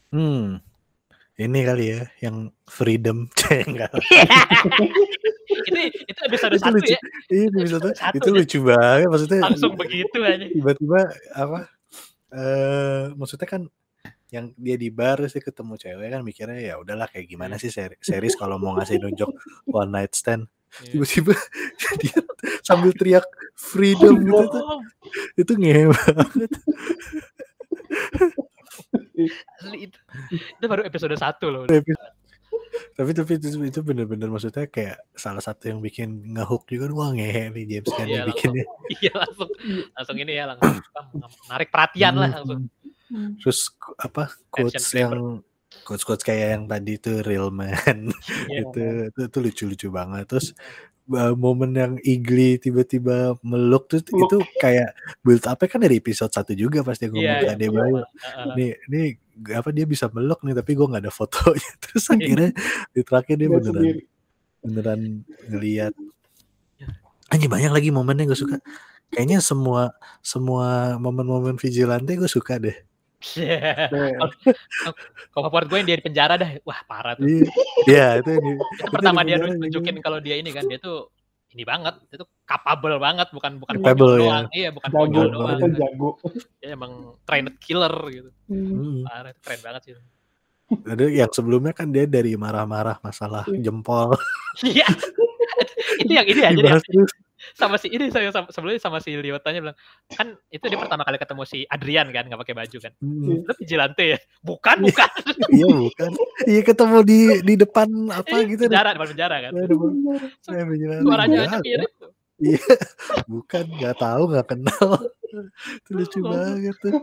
[0.09, 0.57] Hmm.
[1.35, 3.31] Ini kali ya yang freedom
[3.69, 3.91] enggak.
[5.61, 6.91] itu itu episode Itu satu lucu.
[6.91, 8.35] ya Iya, episode Satu itu ya.
[8.35, 9.39] lucu banget maksudnya.
[9.41, 10.45] langsung begitu aja.
[10.45, 10.99] tiba-tiba
[11.31, 11.59] apa
[12.29, 13.61] eh maksudnya kan
[14.29, 17.97] yang dia di bar sih ketemu cewek kan mikirnya ya udahlah kayak gimana sih seri
[17.97, 19.31] series kalau mau ngasih nunjuk
[19.65, 20.45] one night stand
[20.83, 21.01] Iya.
[21.01, 21.33] tiba-tiba
[22.03, 22.17] dia
[22.61, 24.81] sambil teriak freedom gitu tuh Oh,
[25.33, 26.51] itu ngehe banget
[29.75, 31.63] itu baru episode satu loh.
[31.67, 37.49] tapi tapi itu itu bener-bener maksudnya kayak salah satu yang bikin ngehook juga wah ngehe
[37.55, 38.65] nih James Iya, yang bikinnya
[38.99, 39.49] Iya langsung.
[39.95, 41.01] Langsung ini ya langsung apa,
[41.49, 42.67] narik perhatian lah langsung.
[43.41, 45.13] terus apa quotes Action yang
[45.81, 48.13] quotes quotes kayak yang tadi itu real man.
[48.51, 48.69] Iya.
[48.69, 50.29] itu, itu itu lucu-lucu banget.
[50.29, 50.53] Terus
[51.11, 54.27] uh, momen yang Igli tiba-tiba meluk tuh Meluk.
[54.29, 57.53] itu kayak build up kan dari episode satu juga pasti ngomong Iya, ke iya.
[57.55, 58.53] Adebayo Heeh.
[58.55, 59.07] nih nih
[59.55, 62.49] apa dia bisa meluk nih tapi gue nggak ada fotonya terus akhirnya
[62.91, 64.01] di terakhir dia Dia beneran sendiri.
[64.59, 65.01] beneran
[65.47, 65.93] ngeliat
[67.29, 68.57] anjir banyak lagi momennya gue suka
[69.09, 72.73] kayaknya semua semua momen-momen vigilante gue suka deh
[73.19, 73.91] Iya.
[73.91, 74.31] Nah,
[75.35, 76.51] Kalau favorit gue yang dia di penjara dah.
[76.63, 77.27] Wah, parah tuh.
[77.27, 77.51] Iya,
[77.83, 78.51] Iya, itu ini.
[78.55, 81.11] Itu pertama di dia nunjukin kalau dia ini kan dia tuh
[81.49, 84.21] ini banget, itu capable banget, bukan bukan Capable, ya.
[84.21, 84.45] doang.
[84.53, 85.59] Iya, bukan jago, Jago, doang.
[85.73, 86.09] jago.
[86.61, 86.93] Dia emang
[87.25, 88.29] trained killer gitu.
[88.45, 89.01] Hmm.
[89.09, 89.93] Parah, itu keren banget sih.
[90.85, 94.13] Ada yang sebelumnya kan dia dari marah-marah masalah jempol.
[94.61, 94.85] Iya.
[96.05, 96.85] itu yang ini terus.
[97.53, 99.77] Sama si ini saya sama, sebelumnya sama si Liotanya bilang
[100.09, 103.53] kan itu dia pertama kali ketemu si Adrian kan nggak pakai baju kan Hmm, lu
[103.55, 105.09] vigilante ya bukan bukan
[105.49, 106.09] Iya bukan.
[106.45, 108.65] Iya ketemu di di depan apa gitu.
[108.65, 108.69] deh.
[108.69, 109.79] penjara depan penjara kan Aduh,
[110.41, 112.63] saya bilang, suaranya aja "Enggak, mirip tuh Iya,
[113.27, 114.89] bukan nggak tahu nggak kenal.
[115.83, 116.93] Itu lucu banget tuh.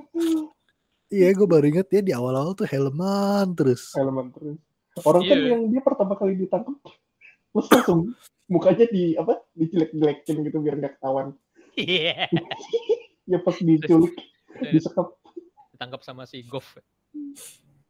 [1.06, 3.92] Iya, gue baru inget dia di awal-awal tuh helman terus.
[3.94, 4.56] elemen terus.
[5.04, 5.52] Orang kan Iya.
[5.52, 6.80] yang dia pertama kali ditangkap,
[7.56, 8.00] terus langsung
[8.46, 11.32] mukanya di apa dijelek-jelekin gitu biar nggak ketahuan.
[11.74, 12.28] iya
[13.26, 14.14] Ya pas diculik,
[14.70, 15.18] disekap.
[15.72, 16.78] ditangkap sama si Goff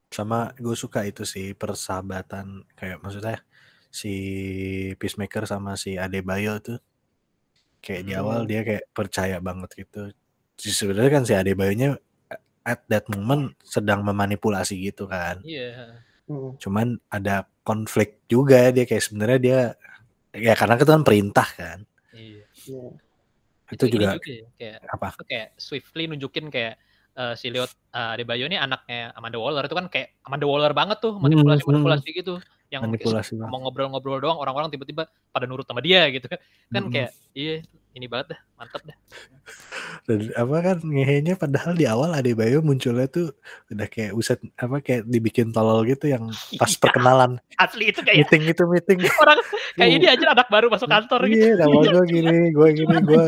[0.08, 3.44] Sama gue suka itu sih persahabatan kayak maksudnya
[3.90, 4.12] si
[4.96, 6.80] Peacemaker sama si Adebayo tuh
[7.78, 8.48] kayak di awal Hmm.
[8.48, 10.08] dia kayak percaya banget gitu.
[10.56, 12.00] Sebenarnya kan si Adebayonya
[12.64, 15.38] at that moment sedang memanipulasi gitu kan.
[15.44, 16.58] iya Hmm.
[16.58, 19.60] Cuman ada konflik juga dia kayak sebenarnya dia
[20.34, 21.78] ya karena itu kan perintah kan.
[22.12, 22.82] iya Ya.
[23.70, 24.18] Itu ini juga ya,
[24.58, 25.08] kayak apa?
[25.14, 26.78] itu kayak swiftly nunjukin kayak
[27.14, 30.98] eh, si Liot uh, Adebayo ini anaknya Amanda Waller itu kan kayak Amanda Waller banget
[30.98, 33.46] tuh manipulasi manipulasi gitu yang Hmm, manipulasi banget.
[33.46, 36.38] mau ngobrol-ngobrol doang orang-orang tiba-tiba pada nurut sama dia gitu kan
[36.74, 36.92] kan Mm-mm.
[36.94, 37.56] kayak iya
[37.96, 38.96] ini banget dah mantap dah.
[40.04, 43.32] Dan apa kan ngehenya padahal di awal Adebayo munculnya tuh
[43.68, 46.78] udah kayak uset apa kayak dibikin tolol gitu yang pas Iya.
[46.78, 47.32] perkenalan.
[47.56, 48.98] asli itu kayak meeting itu meeting.
[49.22, 49.40] Orang
[49.74, 51.40] kayak ini aja anak baru masuk kantor gitu.
[51.42, 53.24] iya nama gue gini gue gini gue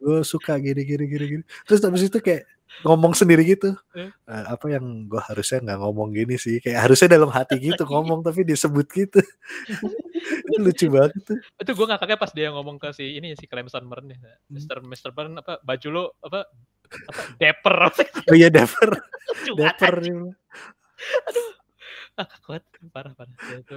[0.00, 1.42] gue suka gini gini gini gini.
[1.64, 2.44] Terus habis itu kayak
[2.80, 4.08] ngomong sendiri gitu Eh.
[4.08, 8.22] Eh, apa yang gue harusnya nggak ngomong gini sih kayak harusnya dalam hati gitu ngomong
[8.22, 9.20] tapi disebut gitu
[10.46, 13.84] itu lucu banget tuh itu gue ngakaknya pas dia ngomong ke si ini si Clemson
[13.84, 14.38] Burn ya Hmm.
[14.50, 14.76] Mr.
[14.80, 15.10] Mr.
[15.10, 16.46] Burn apa baju lo apa
[16.90, 17.76] apa dapper
[18.26, 20.34] oh iya banget dia bilang.
[22.16, 23.76] ah kuat parah parah Ya, itu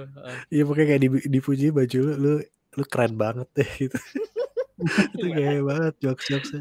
[0.50, 2.32] Iya pokoknya kayak di- dipuji baju lu, lu
[2.74, 3.96] lu keren banget deh gitu.
[5.14, 6.60] itu kayak banget jokes jokesnya.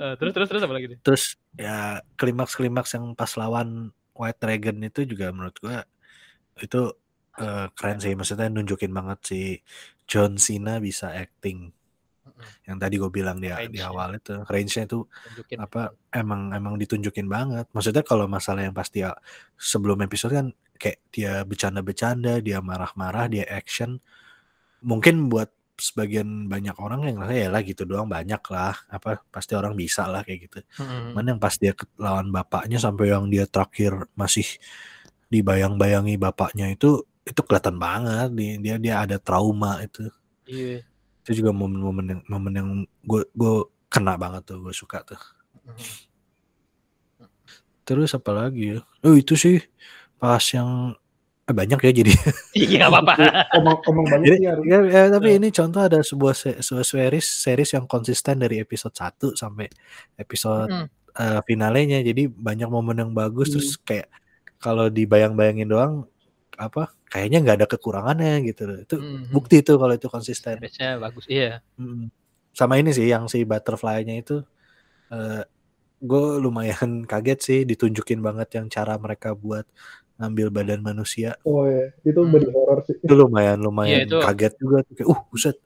[0.00, 4.40] Eh, terus terus terus apa lagi nih Terus ya klimaks klimaks yang pas lawan White
[4.40, 5.84] Dragon itu juga menurut gua
[6.60, 6.92] itu
[7.40, 8.12] eh, keren sih.
[8.12, 9.40] Maksudnya nunjukin banget si
[10.04, 11.72] John Cena bisa acting.
[12.66, 17.26] Yang tadi gue bilang di, di awal itu range-nya itu tunjukin apa emang emang ditunjukin
[17.30, 17.66] banget.
[17.70, 19.14] Maksudnya kalau masalah yang pasti ya
[19.58, 20.46] sebelum episode kan
[20.78, 24.02] kayak dia bercanda-bercanda, dia marah-marah, dia action.
[24.82, 29.56] Mungkin buat sebagian banyak orang yang ngerasa ya lah gitu doang banyak lah apa pasti
[29.56, 30.58] orang bisa lah kayak gitu.
[30.78, 31.16] Mm-mm.
[31.16, 34.44] Cuman yang pas dia lawan bapaknya sampai yang dia terakhir masih
[35.32, 40.06] dibayang-bayangi bapaknya itu itu kelihatan banget dia dia, dia ada trauma itu.
[40.44, 40.84] iya
[41.22, 42.68] Itu juga momen-momen yang momen yang
[43.06, 43.54] gue gue
[43.88, 45.20] kena banget tuh gue suka tuh.
[45.66, 45.90] Mm-mm.
[47.82, 48.80] Terus apa lagi ya?
[49.02, 49.58] Oh itu sih
[50.22, 50.94] pas yang
[51.44, 52.12] banyak ya jadi.
[52.54, 53.18] iya apa-apa
[53.58, 54.64] Omong, omong banyak jadi harus.
[54.64, 55.36] ya, ya, tapi Eh.
[55.42, 59.66] ini contoh ada sebuah se- sebuah series series yang konsisten dari episode 1 sampai
[60.14, 60.86] episode Mm.
[61.12, 61.98] eh, finalenya.
[62.00, 63.54] Jadi banyak momen yang bagus Hmm.
[63.54, 64.08] terus kayak
[64.56, 66.06] kalau dibayang-bayangin doang
[66.54, 68.78] apa kayaknya nggak ada kekurangannya gitu loh.
[68.78, 69.28] Itu Mhm.
[69.28, 70.56] bukti itu kalau itu konsisten.
[70.56, 72.06] Seriesnya bagus iya Mm.
[72.52, 74.44] Sama ini sih yang si butterfly-nya itu
[75.10, 75.42] eh
[75.98, 79.66] gue lumayan kaget sih ditunjukin banget yang cara mereka buat
[80.16, 82.30] ngambil badan manusia Oh ya, itu Hmm.
[82.30, 82.96] body horror sih.
[82.96, 85.56] itu lumayan lumayan Iya, itu- kaget juga tuh kayak uh buset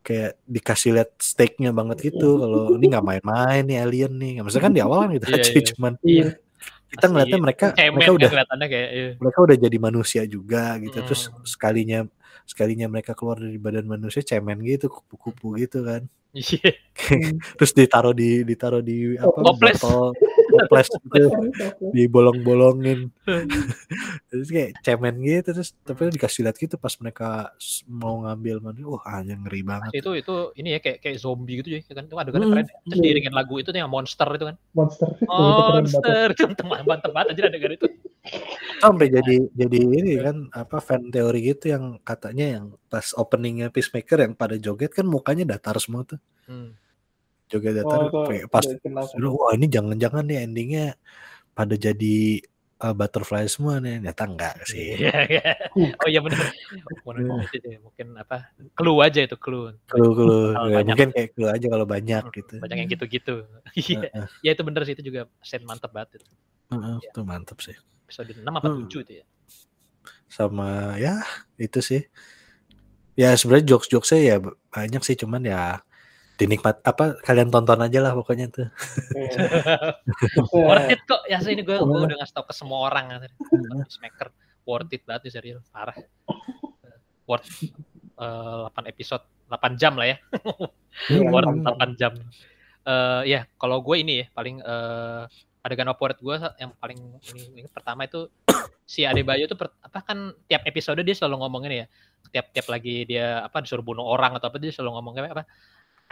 [0.00, 4.74] kayak dikasih lihat steaknya banget gitu kalau ini nggak main-main nih alien nih maksudnya kan
[4.74, 5.62] di awal kan gitu Iya, aja iya.
[5.68, 6.26] cuman Iya.
[6.90, 9.10] kita ngeliatnya mereka cemen mereka kan udah kelihatannya kayak iya.
[9.16, 11.42] mereka udah jadi manusia juga gitu terus Hmm.
[11.44, 11.98] sekalinya
[12.42, 16.74] sekalinya mereka keluar dari badan manusia cemen gitu kupu-kupu gitu kan iya
[17.56, 19.78] terus ditaruh di ditaruh di apa Toples.
[19.78, 20.10] botol
[20.52, 21.28] toples gitu
[21.96, 23.08] dibolong-bolongin.
[24.30, 27.52] Terus kayak cemen gitu terus tapi dikasih lihat gitu pas mereka
[27.88, 29.90] mau ngambil mandi wah anjing ngeri banget.
[29.96, 32.04] Itu itu ini ya kayak kayak zombie gitu ya kan?
[32.08, 32.76] Itu adegannya Hmm, keren ya.
[32.84, 33.04] terus iya.
[33.08, 34.56] diiringin lagu itu tuh yang monster itu kan?
[34.76, 35.08] Monster.
[35.32, 37.88] Oh, monster teman mantep banget aja adegan itu.
[38.78, 44.28] Sampai jadi jadi ini kan apa fan teori gitu yang katanya yang pas openingnya Peacemaker
[44.28, 46.20] yang pada joget kan mukanya datar semua tuh.
[46.46, 46.76] Hmm.
[47.52, 50.86] Joget oh datar itu kayak pas kenapa Aduh, wah ini jangan-jangan nih endingnya
[51.52, 52.40] pada jadi
[52.80, 55.44] uh, butterfly semua nih ternyata enggak sih Iya, iya.
[56.00, 56.48] Oh iya benar.
[57.04, 58.50] Mungkin, deh, mungkin apa?
[58.72, 59.76] Clue aja itu clue.
[59.86, 60.86] Clue clue Ya, banyak.
[60.88, 63.34] mungkin kayak clue aja kalau banyak gitu Banyak yang gitu-gitu.
[63.76, 64.10] Iya.
[64.40, 66.26] Ya itu bener sih itu juga scene mantep banget itu.
[66.72, 67.76] heeh, itu mantap sih
[68.08, 68.88] Episode 6 apa Hmm.
[68.88, 69.24] 7 itu ya.
[70.26, 71.20] sama ya
[71.56, 72.02] itu sih
[73.12, 74.36] ya sebenarnya jokes jokesnya ya
[74.72, 75.84] banyak sih cuman ya
[76.40, 78.68] dinikmat apa kalian tonton aja lah pokoknya tuh.
[80.56, 81.22] Worth it kok.
[81.28, 82.08] Ya ini gue Bener.
[82.08, 83.12] udah ngasih tau ke semua orang.
[83.12, 83.20] kan.
[83.84, 84.28] Peacemaker
[84.62, 85.60] worth it banget nih serial.
[85.70, 85.96] Parah.
[87.28, 87.48] Worth
[88.18, 90.16] eh, 8 episode 8 jam lah ya.
[91.12, 91.74] Iya, Worth mantap.
[91.78, 92.12] 8 jam.
[92.82, 95.24] Eh ya kalau gue ini ya paling eh
[95.62, 96.98] adegan favorit gue yang paling
[97.30, 98.26] ini, ini pertama itu
[98.82, 101.86] si Adebayo tuh per- apa kan tiap episode dia selalu ngomongin ya
[102.34, 105.46] tiap tiap lagi dia apa disuruh bunuh orang atau apa dia selalu ngomongin apa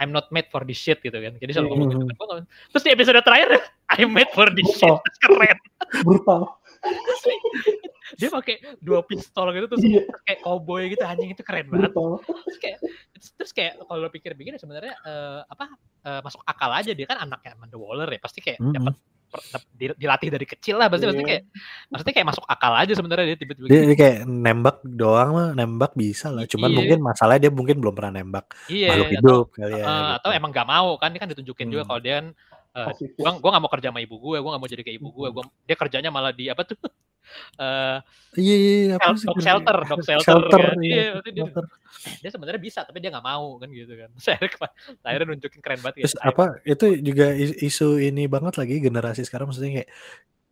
[0.01, 1.37] I'm not made for this shit gitu kan.
[1.37, 2.17] Jadi selalu ngomong gitu Hmm.
[2.17, 3.49] Ngomong- terus di episode terakhir
[3.93, 4.97] I'm made for this shit.
[5.21, 5.57] Keren.
[6.01, 6.41] Brutal.
[8.19, 10.03] Dia pakai dua pistol gitu terus iya.
[10.25, 11.95] kayak cowboy gitu anjing itu keren banget.
[11.95, 12.77] Terus kayak
[13.39, 15.65] terus kayak kalau lo pikir-pikir ya sebenarnya eh, apa
[16.03, 18.73] eh, masuk akal aja dia kan anaknya Amanda Waller ya pasti kayak Mhm.
[18.75, 18.95] dapat
[19.75, 21.29] dilatih dari kecil lah pasti pasti Iya.
[21.29, 21.43] kayak
[21.87, 23.87] maksudnya kayak masuk akal aja sebenarnya dia tiba-tiba dia, gitu.
[23.87, 26.77] dia kayak nembak doang mah nembak bisa lah cuman Iya.
[26.77, 30.15] mungkin masalahnya dia mungkin belum pernah nembak iya makhluk atau hidup kali ya eh, gitu.
[30.19, 31.89] atau emang gak mau kan dia kan ditunjukin juga Hmm.
[31.89, 32.27] kalau dia kan
[33.19, 35.27] gua gua gak mau kerja sama ibu gue gua gak mau jadi kayak ibu gue
[35.31, 36.79] gua dia kerjanya malah di apa tuh
[37.57, 37.97] eh
[38.37, 40.77] iya iya iya, apa shel- sih dog shelter dog shelter, shelter kan.
[40.81, 41.65] iya, iya berarti dia, shelter.
[42.21, 44.37] dia sebenarnya bisa tapi dia nggak mau kan gitu kan saya
[45.03, 49.21] akhirnya nunjukin keren banget terus kayak, apa itu juga is- isu ini banget lagi generasi
[49.23, 49.89] sekarang maksudnya kayak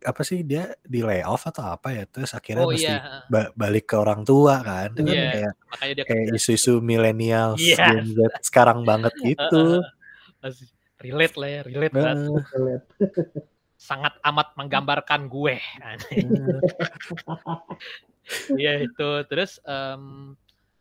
[0.00, 3.84] apa sih dia di layoff atau apa ya terus akhirnya oh mesti iya ba- balik
[3.92, 5.28] ke orang tua kan itu kan Iya.
[5.36, 7.76] kayak makanya dia kayak isu-isu milenial Iya.
[8.00, 9.84] Gen Z sekarang banget gitu
[10.40, 10.72] Masih
[11.04, 12.42] relate lah ya relate banget.
[13.80, 16.60] sangat amat menggambarkan gue heeh.
[18.52, 20.36] Iya itu terus em,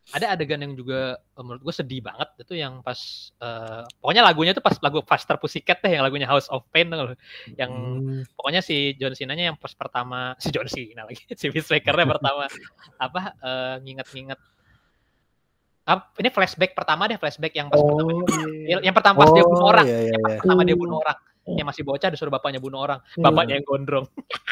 [0.09, 2.99] ada adegan yang juga eh, menurut gue sedih banget itu yang pas
[3.39, 7.15] eh, pokoknya lagunya tuh pas lagu Faster Pussycat deh yang lagunya House of Pain loh.
[7.55, 12.05] yang Hmm, pokoknya si John Cena-nya yang pas pertama si John Cena lagi si Peacemaker-nya
[12.05, 12.43] pertama
[12.99, 14.39] apa eh, nginget-nginget
[15.89, 18.29] Ap- ini flashback pertama deh flashback yang pas pertama oh
[18.69, 20.37] iya yang pertama pas dia bunuh Oh, orang iya, iya, iya.
[20.37, 20.83] pertama dia Hmm.
[20.85, 21.17] bunuh orang
[21.57, 22.99] yang masih bocah disuruh bapaknya bunuh orang.
[23.15, 23.23] Iya.
[23.25, 24.05] bapaknya yang gondrong.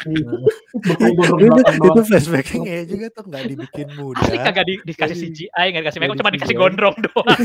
[0.08, 0.34] Iya.
[1.14, 4.18] Gondrong itu, flashbacknya kayak juga tuh nggak dibikin muda.
[4.24, 7.38] asli kagak di, dikasih CGI nggak dikasih makeup cuma dikasih gondrong doang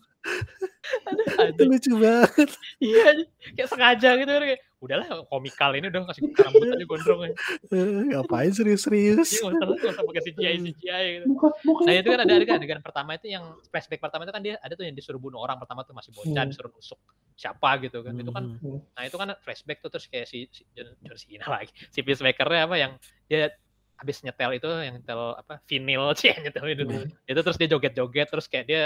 [0.82, 2.48] digondrong itu Aduh, lucu banget.
[2.78, 3.06] Iya
[3.54, 7.36] kayak sengaja gitu kan kayak udahlah komikal ini udah kasih rambut aja gondrong aja
[7.70, 9.30] Eh, ngapain serius-serius?
[9.32, 11.24] Iya, nggak usah nggak usah pakai CGI CGI gitu.
[11.30, 14.42] Bukan bukan Nah itu kan ada adegan, adegan pertama itu yang flashback pertama itu kan
[14.42, 16.50] dia ada tuh yang disuruh bunuh orang pertama tuh masih bocah Hmm.
[16.50, 16.98] disuruh nusuk
[17.32, 18.12] siapa gitu kan.
[18.12, 18.82] Itu kan Hmm.
[18.90, 22.66] nah itu kan flashback tuh terus kayak si, si John, John Cena lagi si peacemakernya
[22.66, 22.92] apa yang
[23.24, 23.54] dia
[23.94, 26.82] habis nyetel itu yang nyetel apa vinil sih nyetel itu.
[26.84, 27.06] Hmm.
[27.22, 28.82] itu terus dia joget-joget terus kayak dia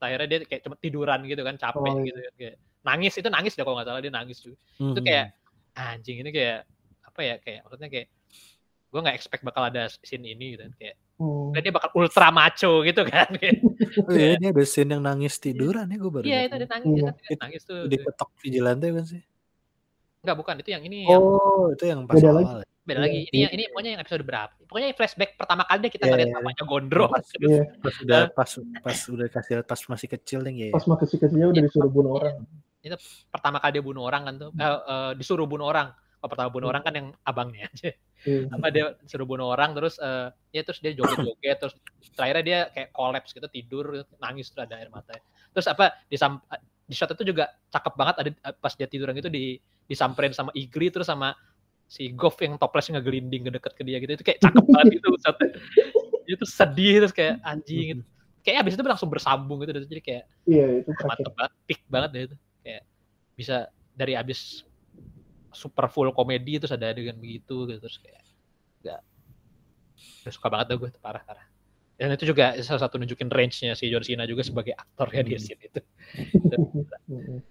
[0.00, 2.06] akhirnya dia kayak cuma tiduran gitu kan capek Oh, iya.
[2.08, 2.54] gitu kan kayak
[2.86, 5.26] nangis itu nangis deh kalau nggak salah dia nangis juga itu kayak
[5.74, 6.58] anjing ini kayak
[7.02, 8.06] apa ya kayak maksudnya kayak
[8.88, 11.50] gue nggak expect bakal ada scene ini gitu kan kayak Hmm.
[11.50, 13.58] dan dia bakal ultra macho gitu kan kayak
[14.06, 16.86] Oh iya, dia ada scene yang nangis tiduran ya gue baru Iya itu ada nangis,
[16.94, 17.02] Iya.
[17.02, 17.80] kan, dia nangis tuh.
[17.90, 19.22] diketok vigilante kan sih
[20.18, 22.66] Enggak bukan itu yang ini yang oh itu yang pas Beda awal ya.
[22.88, 23.18] beda iya, lagi.
[23.22, 23.40] Ini iya.
[23.46, 24.52] yang ini pokoknya yang episode berapa?
[24.66, 27.12] Pokoknya yang flashback pertama kali deh kita Iya, ngeliat iya, namanya gondrong.
[27.14, 28.50] Pas, Terus Iya, pas udah pas
[28.82, 32.36] pas udah kasih pas masih kecil nih ya pas mah kecil-kecilnya udah disuruh bunuh orang.
[33.28, 35.92] pertama kali dia bunuh orang kan tuh, eh, eh, disuruh bunuh orang.
[36.18, 37.90] Kalau pertama bunuh orang kan yang abangnya aja.
[38.26, 38.50] Iya.
[38.50, 41.74] Apa dia disuruh bunuh orang terus eh, ya terus dia joget-joget terus
[42.18, 45.22] terakhirnya dia kayak collapse gitu tidur nangis terus ada air matanya.
[45.54, 46.42] Terus apa di sam-
[46.88, 50.88] di shot itu juga cakep banget ada pas dia tiduran gitu di disamperin sama Igri
[50.88, 51.36] terus sama
[51.84, 55.08] si Goff yang toplesnya ngegelinding ke deket ke dia gitu itu kayak cakep banget gitu
[55.24, 55.48] shotnya.
[56.28, 58.02] itu sedih terus kayak anjing gitu.
[58.44, 62.22] kayak abis itu langsung bersambung gitu jadi kayak Iya, itu mantep banget peak banget deh
[62.32, 62.82] itu kayak
[63.36, 63.56] bisa
[63.96, 64.64] dari abis
[65.52, 68.20] super full komedi terus ada adegan begitu gitu terus kayak
[68.84, 69.00] nggak
[70.28, 71.47] suka banget dah gue parah parah
[71.98, 75.34] dan itu juga salah satu nunjukin range-nya si John Cena juga sebagai aktor ya di
[75.34, 75.42] Hmm.
[75.42, 75.80] scene itu
[77.10, 77.42] Mm-mm.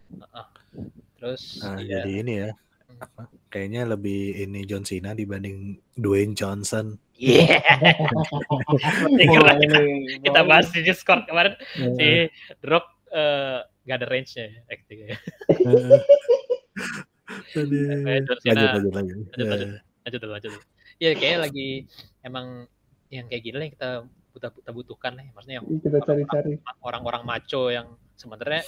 [1.20, 2.50] terus nah, ya, jadi ini ya
[2.98, 6.98] apa, kayaknya lebih ini John Cena dibanding Dwayne Johnson.
[7.14, 7.62] Iya.
[9.38, 9.54] Wah,
[10.24, 11.94] kita, bahas di Discord kemarin Iya.
[11.94, 12.08] si
[12.66, 15.18] Rock eh, gak ada range-nya ya, actingnya.
[17.54, 18.56] Kayak John Cena.
[18.56, 19.18] Lanjut lanjut lanjut.
[19.36, 19.70] Lanjut, lanjut.
[19.70, 19.80] Ya.
[20.08, 20.52] Lanjut lanjut.
[20.98, 21.70] Iya, kayaknya lagi
[22.26, 22.48] emang
[23.14, 23.90] yang kayak gini lah yang kita
[24.38, 25.26] butuh kita butuhkan lah.
[25.34, 28.62] Maksudnya yang kita cari-cari orang-orang maco yang sebenarnya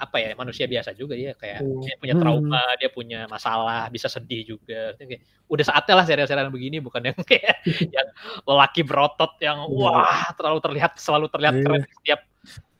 [0.00, 1.84] apa ya manusia biasa juga ya kayak Hmm.
[1.84, 4.96] dia punya trauma, dia punya masalah, bisa sedih juga.
[5.44, 7.60] Udah saatnya lah serial-serial begini bukan yang kayak
[7.92, 8.08] yang
[8.48, 9.76] lelaki berotot yang Iya.
[9.76, 11.62] wah terlalu terlihat selalu terlihat Iya.
[11.68, 12.20] keren setiap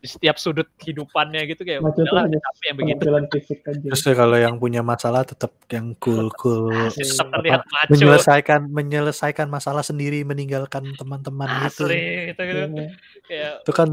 [0.01, 4.15] di setiap sudut kehidupannya gitu kayak udahlah capek yang begitu penampilan fisik aja Terus ya
[4.17, 7.35] kalau yang punya masalah tetap yang cool cool tetap Iya.
[7.37, 11.85] terlihat maco menyelesaikan menyelesaikan masalah sendiri meninggalkan teman-teman gitu.
[11.85, 12.61] asli gitu, gitu.
[12.65, 12.89] Iya.
[13.29, 13.89] kayak Itu kan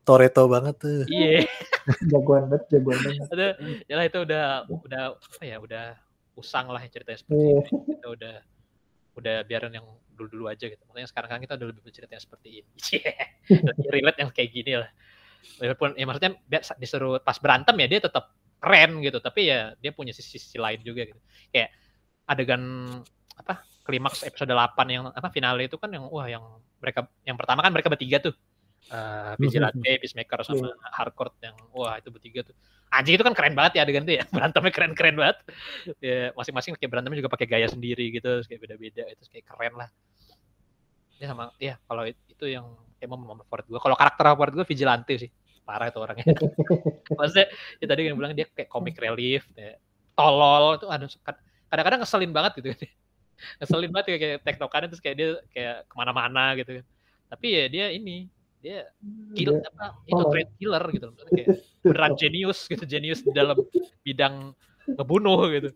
[0.00, 1.04] Toreto banget tuh.
[1.08, 1.44] iya
[2.12, 3.46] jagoan banget jagoan banget itu
[3.84, 5.84] ya lah itu udah udah apa ya udah
[6.34, 7.60] usang lah ceritanya seperti Iya.
[7.60, 8.34] ini kita udah
[9.14, 12.48] udah biarin yang dulu-dulu aja gitu makanya sekarang kan kita udah lebih bercerita yang seperti
[12.60, 12.72] ini
[13.66, 14.90] Lebih relate yang kayak gini lah
[15.60, 16.32] walaupun ya maksudnya
[16.80, 21.04] disuruh pas berantem ya dia tetap keren gitu tapi ya dia punya sisi-sisi lain juga
[21.04, 21.20] gitu.
[21.52, 21.70] Kayak
[22.24, 22.62] adegan
[23.36, 26.42] apa klimaks episode 8 yang apa finale itu kan yang wah yang
[26.80, 28.34] mereka yang pertama kan mereka bertiga tuh.
[28.84, 32.56] Eh, Vigilante, Peacemaker sama Hardcore yang wah itu bertiga tuh.
[32.92, 34.24] Anjing itu kan keren banget ya adegan itu ya.
[34.34, 35.36] Berantemnya keren-keren banget.
[36.04, 39.74] Ya masing-masing kayak berantemnya juga pakai gaya sendiri gitu terus kayak beda-beda itu kayak keren
[39.76, 39.88] lah.
[41.16, 44.66] Ya sama ya kalau it- itu yang kayak momen favorit gue kalau karakter favorit gue
[44.66, 45.30] vigilante sih.
[45.64, 46.24] Parah itu orangnya.
[47.20, 47.46] Maksudnya
[47.80, 49.76] ya tadi yang bilang dia kayak comic relief ya.
[50.16, 51.04] tolol itu ada
[51.68, 52.80] kadang-kadang ngeselin banget gitu kan.
[53.60, 56.84] Ngeselin banget kayak, kayak tektokannya terus kayak dia kayak ke mana-mana gitu kan.
[57.28, 58.32] Tapi ya dia ini
[58.64, 58.88] dia
[59.36, 61.48] kill apa itu trade killer gitu Maksudnya kayak
[61.84, 63.60] beneran jenius gitu jenius di dalam
[64.00, 65.70] bidang ngebunuh gitu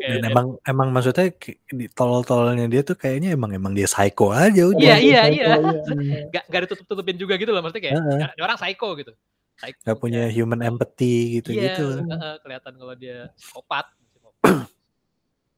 [0.00, 1.28] Kayak Dan dia- emang emang maksudnya
[1.68, 4.80] di tolol-tololnya dia tuh kayaknya emang emang dia psycho aja udah.
[4.80, 5.56] Iya, iya, Psycho, iya.
[5.60, 6.20] iya.
[6.34, 7.96] gak, gak ditutup-tutupin juga gitu loh maksudnya kayak.
[8.16, 9.12] "Ya, ini orang psycho gitu
[9.60, 10.32] psycho, Gak punya ya.
[10.32, 11.86] human empathy iya gitu-gitu.
[12.00, 14.40] heeh, kelihatan kalau dia psikopat psikopat.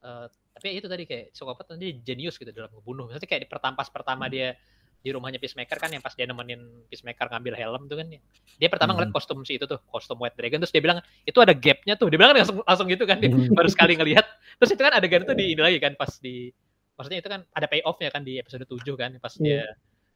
[0.02, 3.50] Eh, tapi ya itu tadi kayak psikopat dia jenius gitu dalam ngebunuh maksudnya kayak di
[3.50, 4.58] pertampas pertama dia
[5.02, 8.22] di rumahnya Peacemaker kan yang pas dia nemenin Peacemaker ngambil helm tuh kan ya.
[8.56, 9.18] dia pertama ngeliat Hmm.
[9.18, 12.16] kostum si itu tuh kostum White Dragon terus dia bilang itu ada gapnya tuh dia
[12.16, 13.50] bilang kan langsung, langsung gitu kan dia Hmm.
[13.50, 14.22] baru sekali ngelihat
[14.56, 16.54] terus itu kan adegan itu di ini lagi kan pas di
[16.94, 19.42] maksudnya itu kan ada payoffnya kan di episode 7 kan pas Iya.
[19.42, 19.62] dia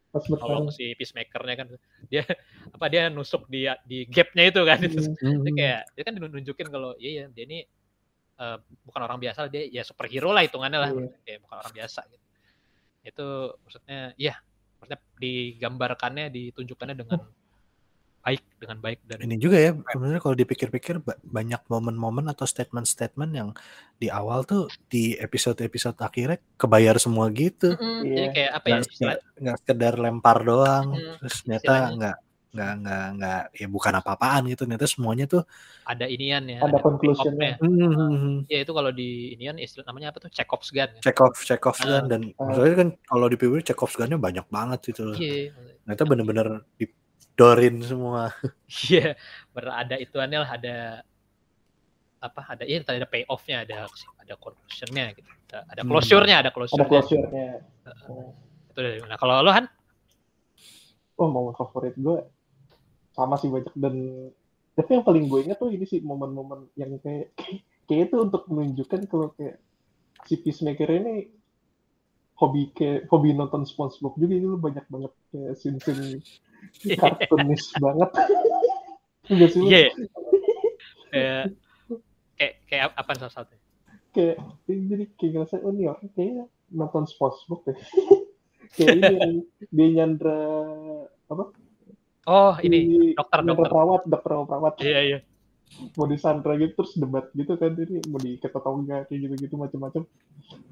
[0.06, 1.66] pas nolong si peacemakernya kan
[2.06, 2.22] dia
[2.70, 5.42] apa dia nusuk di di gapnya itu kan itu Hmm.
[5.42, 7.58] Dia kayak dia kan nunjukin kalau iya ya dia ini
[8.36, 11.08] eh, bukan orang biasa dia ya superhero lah hitungannya lah Iya.
[11.20, 12.24] kayak bukan orang biasa gitu
[13.02, 13.26] itu
[13.60, 14.34] maksudnya iya
[14.86, 17.18] maksudnya digambarkannya ditunjukkannya dengan
[18.26, 23.30] baik dengan baik dan Ini juga ya sebenarnya kalau dipikir-pikir ba- banyak momen-momen atau statement-statement
[23.30, 23.48] yang
[24.02, 27.78] di awal tuh di episode-episode akhirnya kebayar semua gitu.
[27.78, 28.14] Mm-mm, Iya.
[28.14, 28.78] jadi kayak apa ya
[29.38, 32.16] Nggak sekedar, lempar doang, Hmm, terus ternyata nggak
[32.56, 34.64] nggak nggak nggak ya bukan apa-apaan gitu.
[34.64, 35.42] Ternyata semuanya tuh
[35.84, 37.60] ada inian ya Ada conclusion-nya.
[37.60, 37.86] payoff-nya.
[37.86, 41.02] hmm, ya itu kalau di inian istilah namanya apa tuh Chekhov's gun kan?
[41.04, 42.00] check off check off Ah.
[42.00, 42.48] gun dan Ah.
[42.48, 45.12] maksudnya kan kalau di PBB check off gunnya banyak banget gitu.
[45.14, 45.52] iya
[45.84, 48.32] Ternyata bener-bener didorin semua.
[48.66, 49.14] Iya,
[49.50, 50.76] berada ituannya lah ada
[52.16, 53.86] apa ada iya tadi ada payoff-nya ada
[54.18, 55.30] ada conclusion-nya gitu.
[55.46, 55.90] Ada, ada Hmm.
[55.92, 56.88] closure-nya, ada ada closure-nya.
[56.90, 57.48] closure-nya
[58.66, 59.68] Itu dari nah kalau lo Han
[61.16, 62.18] oh momen favorit gue
[63.16, 63.94] sama sih banyak dan
[64.76, 67.32] tapi yang paling gue ingat tuh ini sih momen-momen yang kayak
[67.88, 69.56] kayak itu untuk menunjukkan kalau kayak
[70.28, 71.32] si Peacemaker ini
[72.36, 76.20] hobi kayak hobi nonton SpongeBob juga itu banyak banget kayak scene-scene
[77.00, 78.10] kartunis banget
[79.26, 79.62] Enggak sih?
[79.66, 79.90] Iya.
[81.10, 81.44] Kayak
[82.38, 83.66] kayak kayak apa salah satunya?
[84.16, 87.74] kayak jadi kayak ngerasa oh ini orang kayaknya nonton SpongeBob ya
[88.80, 90.40] kayak ini dia nyandra
[91.28, 91.52] apa
[92.26, 93.70] Oh, ini dokter, dokter.
[93.70, 95.18] perawat dokter perawat Iya, iya.
[95.94, 100.02] mau disandra gitu terus debat gitu kan ini mau diikat atau enggak kayak gitu-gitu macam-macam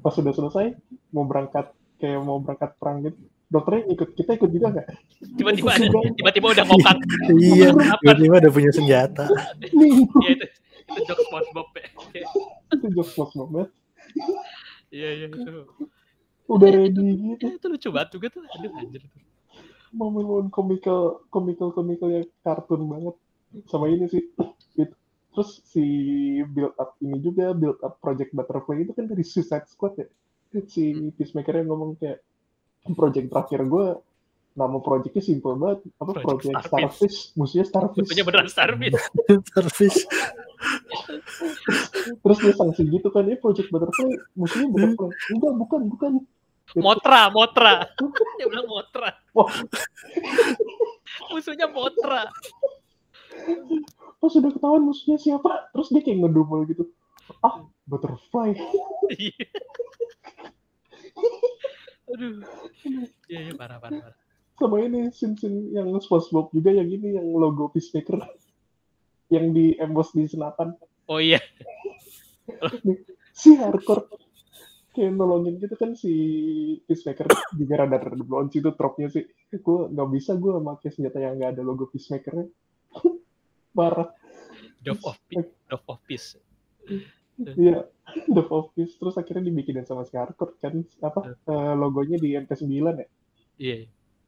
[0.00, 0.78] pas sudah selesai
[1.10, 1.66] mau berangkat
[1.98, 4.86] kayak mau berangkat perang gitu dokternya ikut kita ikut juga nggak
[5.34, 6.98] Tiba-tiba ada tiba-tiba udah ngokang.
[7.36, 7.68] iya,
[8.00, 9.24] tiba-tiba udah punya senjata.
[9.66, 10.46] Iya itu.
[10.84, 11.86] Itu jokes SpongeBob ya.
[12.70, 13.70] itu jokes SpongeBob banget
[14.90, 15.52] Iya, iya itu.
[16.46, 17.02] udah ready
[17.34, 18.42] gitu Itu lucu banget juga tuh.
[18.46, 19.02] Aduh anjir.
[19.94, 23.14] Momen-momen komikal komikal komikal yang kartun banget.
[23.70, 24.22] Sama ini sih
[24.82, 24.98] It-
[25.34, 25.86] terus si
[26.46, 30.06] build up ini juga build up Project Butterfly itu kan dari Suicide Squad ya.
[30.66, 32.22] Si Peacemaker yang ngomong kayak
[32.94, 33.86] project terakhir gue
[34.54, 35.82] nama projectnya simple banget.
[35.98, 36.70] Apa Project project Starfish.
[36.70, 37.18] Starfish.
[37.34, 38.02] Musuhnya Starfish.
[38.06, 38.94] Musuhnya beneran Starfish.
[39.54, 39.98] Service.
[42.24, 46.12] terus dia sanksi gitu kan ini project butterfly musuhnya butterfly enggak bukan bukan
[46.74, 47.86] Motra, Motra.
[48.38, 49.14] Dia bilang Motra.
[51.30, 52.26] Musuhnya Motra.
[54.22, 56.88] pas sudah ketahuan musuhnya siapa terus dia kayak ngedumel gitu
[57.44, 58.56] ah butterfly
[59.12, 59.44] Iya.
[62.08, 62.40] Aduh.
[63.28, 64.16] Iya, iya parah, parah, parah.
[64.56, 65.36] sama ini scene
[65.76, 68.22] yang SpongeBob juga yang ini yang logo peacemaker
[69.28, 70.72] yang di emboss di senapan
[71.04, 71.42] Oh iya.
[73.34, 74.08] si hardcore
[74.94, 76.12] kayak nolongin gitu kan si
[76.86, 77.26] peacemaker
[77.58, 79.26] juga rada rada blonde itu tropnya sih.
[79.50, 82.46] Gue nggak bisa gue pakai senjata yang nggak ada logo peacemakernya.
[83.76, 84.08] Parah.
[84.80, 85.50] Dove of Peace.
[85.66, 86.38] Dove of Peace.
[87.34, 87.90] Iya,
[88.30, 93.08] The Office terus akhirnya dibikinin sama si hardcore kan apa eh, logonya di MP9 ya?
[93.58, 93.76] Iya.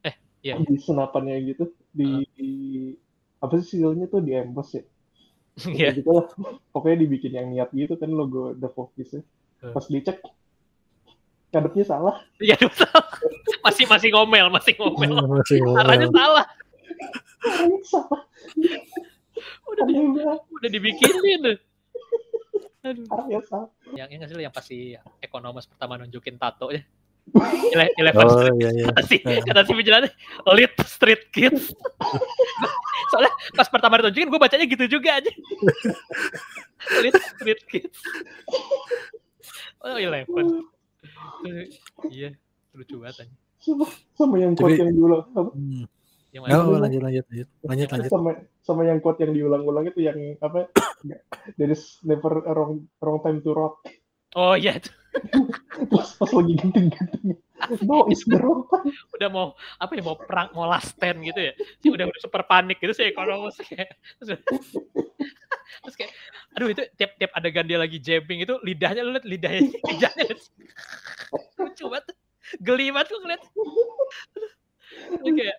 [0.03, 0.55] Eh, iya.
[0.59, 1.71] di senapannya gitu.
[1.95, 2.99] Di, di-
[3.39, 4.83] apa sih sigelnya tuh di emboss ya?
[5.71, 5.95] Iya.
[5.95, 6.27] gitu lah.
[6.75, 9.23] Pokoknya dibikin yang niat gitu kan logo The Office ya
[9.73, 10.21] pas dicek
[11.57, 13.07] ngadepnya salah Iya, salah.
[13.65, 15.11] Masih masih ngomel, masih ngomel.
[15.27, 16.15] Masih Arahnya ngomel.
[16.15, 16.45] salah.
[17.43, 18.21] Arahnya salah
[19.67, 19.95] Udah di,
[20.49, 21.43] udah dibikinin.
[22.81, 23.03] Aduh.
[23.11, 24.79] arahnya salah Yang yang hasil yang pasti
[25.19, 26.85] ekonomis pertama nunjukin tato ya.
[27.67, 28.55] Ele- Eleven Oh Street.
[28.57, 28.85] iya iya.
[28.87, 29.73] Kata si, kata si
[30.55, 31.75] Lit Street Kids.
[33.11, 35.33] Soalnya pas pertama ditunjukin gue bacanya gitu juga aja.
[37.03, 37.99] Lit Street Kids.
[39.83, 40.71] Oh, Eleven.
[42.09, 42.29] Iya,
[42.73, 43.35] lucu banget aja.
[44.13, 45.85] sama, yang quote Tapi- yang diulang apa Hmm.
[46.29, 46.85] Yang Oh, mana?
[46.85, 48.11] lanjut lanjut lanjut lanjut lanjut.
[48.13, 50.69] sama sama yang quote yang diulang-ulang itu yang apa
[51.57, 53.81] there is never a wrong wrong time to rock
[54.35, 54.91] Oh iya, itu
[55.89, 57.41] terus pas lagi genting-genting
[57.89, 58.05] no
[58.37, 59.47] wrong time udah mau
[59.81, 61.53] apa ya mau perang mau last stand gitu ya.
[61.81, 63.97] Sih udah udah super panik gitu sih ekonomis kayak.
[64.21, 64.45] Terus,
[65.81, 66.13] terus kayak
[66.53, 70.27] aduh itu tiap tiap adegan dia lagi jamming itu lidahnya lu liat lidahnya lidahnya.
[71.57, 72.07] Lucu banget
[72.61, 73.43] geli banget gue ngeliat.
[75.17, 75.59] Terus kayak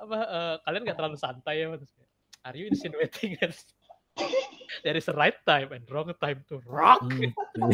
[0.00, 2.10] apa eh, kalian nggak terlalu santai ya terus kayak,
[2.48, 3.36] are you insinuating
[4.84, 7.30] there is a right time and wrong time to rock Hmm.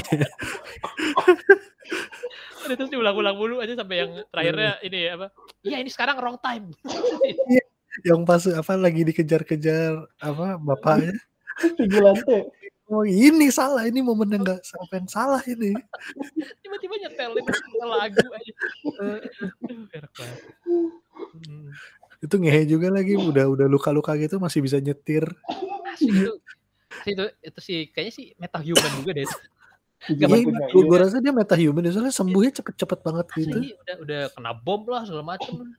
[2.77, 5.27] Terus diulang-ulang mulu aja sampai yang terakhirnya ini apa
[5.65, 6.71] iya ini sekarang wrong time
[8.07, 11.11] Yang pas apa lagi dikejar-kejar apa bapaknya.
[11.75, 12.49] vigilante
[12.91, 15.71] Oh ini salah ini momen yang nggak sampai salah ini.
[16.59, 17.47] tiba-tiba nyetelin
[17.87, 18.53] lagu aja
[18.99, 20.41] Aduh, enak banget.
[22.19, 25.23] Itu ngehe juga lagi udah udah luka-luka gitu masih bisa nyetir.
[25.91, 26.33] Asli itu
[27.07, 29.27] sih itu itu sih kayaknya sih meta human juga deh.
[30.09, 33.53] Iya, gue gue rasa dia meta human soalnya sembuhnya cepet-cepet banget gitu.
[33.53, 35.77] Asli, udah udah kena bom lah segala macem.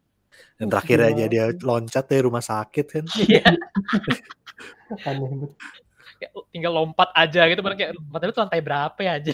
[0.62, 3.05] Dan terakhir aja dia loncat dari rumah sakit kan.
[3.26, 3.41] iya.
[6.22, 7.66] Kayak tinggal lompat aja gitu.
[7.66, 9.34] Bener kayak lu tuh lantai berapa ya aja?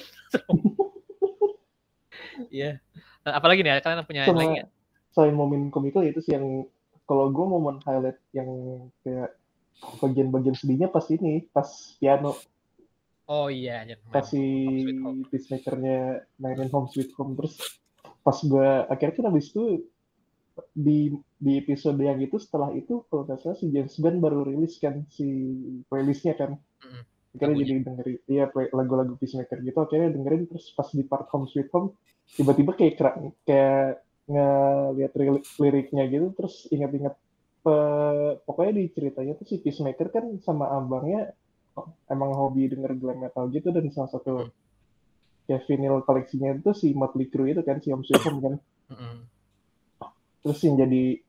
[2.48, 2.80] Iya.
[3.28, 4.70] Nah, apalagi nih kalian punya Sama- lagi nggak?
[5.18, 6.70] selain momen komikal itu sih yang
[7.10, 8.46] kalau gue momen highlight yang
[9.02, 9.34] kayak
[10.02, 11.68] bagian-bagian sedihnya pas ini pas
[12.02, 12.34] piano
[13.30, 14.42] oh iya anjir pas si
[15.30, 17.58] peacemakernya mainin home sweet home terus
[18.26, 19.86] pas gue akhirnya kan abis itu
[20.74, 24.82] di di episode yang itu setelah itu kalau nggak salah si James Gunn baru rilis
[24.82, 25.26] kan si
[25.86, 27.04] playlistnya kan Mm-mm.
[27.38, 27.70] akhirnya Lagunya.
[27.70, 31.94] jadi dengerin iya lagu-lagu peacemaker gitu akhirnya dengerin terus pas di part home sweet home
[32.34, 32.98] tiba-tiba kayak
[33.46, 37.14] kayak ngeliat ri- liriknya gitu terus ingat-ingat
[38.44, 41.34] pokoknya di ceritanya tuh si peacemaker kan sama abangnya
[41.76, 44.50] oh, emang hobi denger glam metal gitu dan salah satu
[45.48, 48.56] ya vinyl koleksinya itu si Motley Crue itu kan si Sweet Home kan.
[48.88, 49.16] Mm-mm.
[50.44, 51.20] terus yang jadi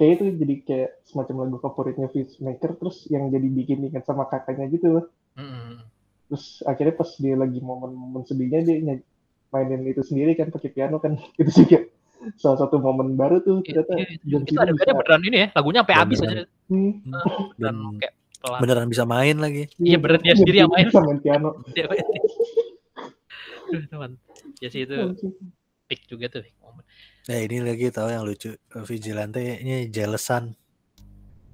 [0.00, 4.68] kayak itu jadi kayak semacam lagu favoritnya Peacemaker terus yang jadi bikin ingat sama kakaknya
[4.72, 4.86] gitu.
[5.00, 5.80] Loh Mm-mm.
[6.28, 9.00] terus akhirnya pas dia lagi momen-momen sedihnya dia
[9.52, 11.20] mainin itu sendiri kan pakai piano kan.
[11.40, 11.84] Itu juga
[12.38, 15.80] salah satu momen baru tuh ternyata Iya, John Cena ada bisa beneran ini ya lagunya
[15.82, 16.48] sampai habis aja Beneran.
[16.70, 17.14] hmm, dan
[17.58, 19.62] Dan kayak pelan beneran bisa main lagi.
[19.78, 20.86] Iya, bener, dia John sendiri yang main.
[20.86, 21.50] bisa main piano.
[23.72, 24.10] Aduh, teman
[24.60, 24.96] ya sih itu
[25.86, 26.84] pick juga tuh momen
[27.22, 28.52] Nah ini lagi tahu yang lucu
[28.84, 30.52] vigilante ini jealousan.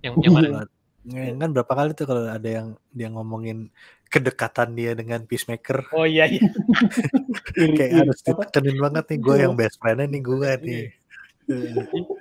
[0.01, 0.65] yang yang mana
[1.13, 3.73] kan berapa kali tuh kalau ada yang dia ngomongin
[4.09, 5.89] kedekatan dia dengan peacemaker?
[5.93, 6.43] Oh iya iya.
[7.57, 10.85] Iri- kayak iri- harus ditekenin banget nih gue yang best friendnya nih gue nih.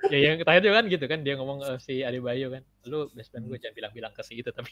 [0.08, 3.28] ya yang terakhir juga kan gitu kan dia ngomong eh, si Adebayo kan lu best
[3.32, 4.72] friend gue jangan bilang-bilang ke si itu tapi.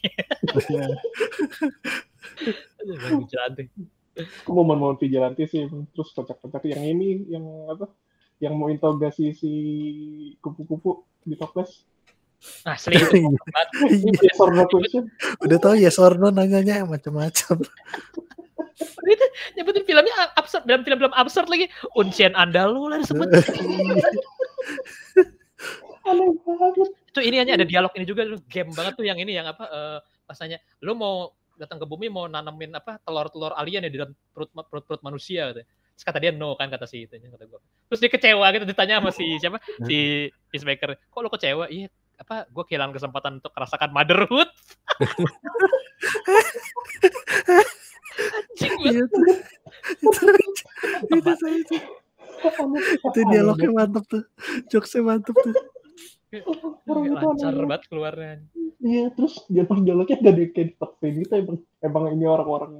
[2.83, 3.67] Aduh, cantik
[4.15, 7.91] Aku momen-momen vigilante sih terus kocak-kocak yang ini yang apa
[8.39, 9.51] yang mau interogasi si
[10.39, 11.83] kupu-kupu di toples
[12.65, 15.09] Asli Yes or no question.
[15.41, 17.61] udah tahu yes or no nanyanya macam-macam.
[19.05, 19.25] itu
[19.55, 23.29] nyebutin filmnya absurd dalam film-film absurd lagi unsien andalul lah disebut
[26.05, 26.89] Aneh banget.
[27.09, 29.97] itu ini hanya ada dialog ini juga game banget tuh yang ini yang apa eh
[30.27, 34.13] pas nanya lu mau datang ke bumi mau nanamin apa telur-telur alien ya di dalam
[34.35, 35.63] perut perut, perut manusia gitu.
[35.65, 37.63] Terus kata dia no kan kata si itu kata gua.
[37.87, 39.57] Terus dia kecewa gitu ditanya sama si siapa?
[39.87, 40.99] Si Peacemaker.
[41.07, 41.71] Kok lu kecewa?
[41.71, 41.87] Iya
[42.19, 44.49] apa gue kehilangan kesempatan untuk merasakan motherhood.
[48.55, 49.09] Anjing banget.
[50.01, 50.21] Itu,
[51.13, 51.75] itu, saya itu,
[53.03, 54.23] itu dialognya mantep tuh.
[54.71, 55.53] Jokesnya mantep tuh.
[56.87, 58.33] Orang lancar banget keluarnya.
[58.85, 61.33] Iya, terus dialog-dialognya gak ada kayak dipaksain gitu.
[61.33, 62.73] Emang, emang ini orang-orang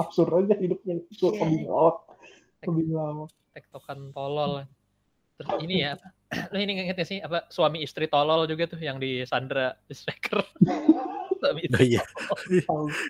[0.00, 0.98] absurd aja hidupnya.
[1.06, 1.96] Itu ngelawak.
[2.66, 3.30] Hobi ngelawak.
[3.52, 4.64] tektokan tolol.
[5.42, 5.92] Terus ini ya?
[6.48, 10.40] Lu ini inget gak sih apa suami istri tolol juga tuh yang di Sandra Striker.
[11.42, 12.02] suami Oh iya.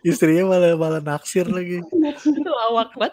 [0.00, 1.84] Istrinya malah malah naksir lagi.
[2.24, 3.12] Itu lawak banget.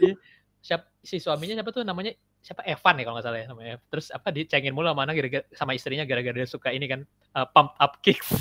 [0.00, 0.10] di.
[0.58, 2.12] Siap, si suaminya siapa tuh namanya
[2.42, 3.74] siapa Evan ya kalau nggak salah ya namanya.
[3.92, 7.00] Terus apa dicengin mulu sama anak gara-gara sama istrinya gara-gara dia suka ini kan
[7.36, 8.26] uh, pump up kicks.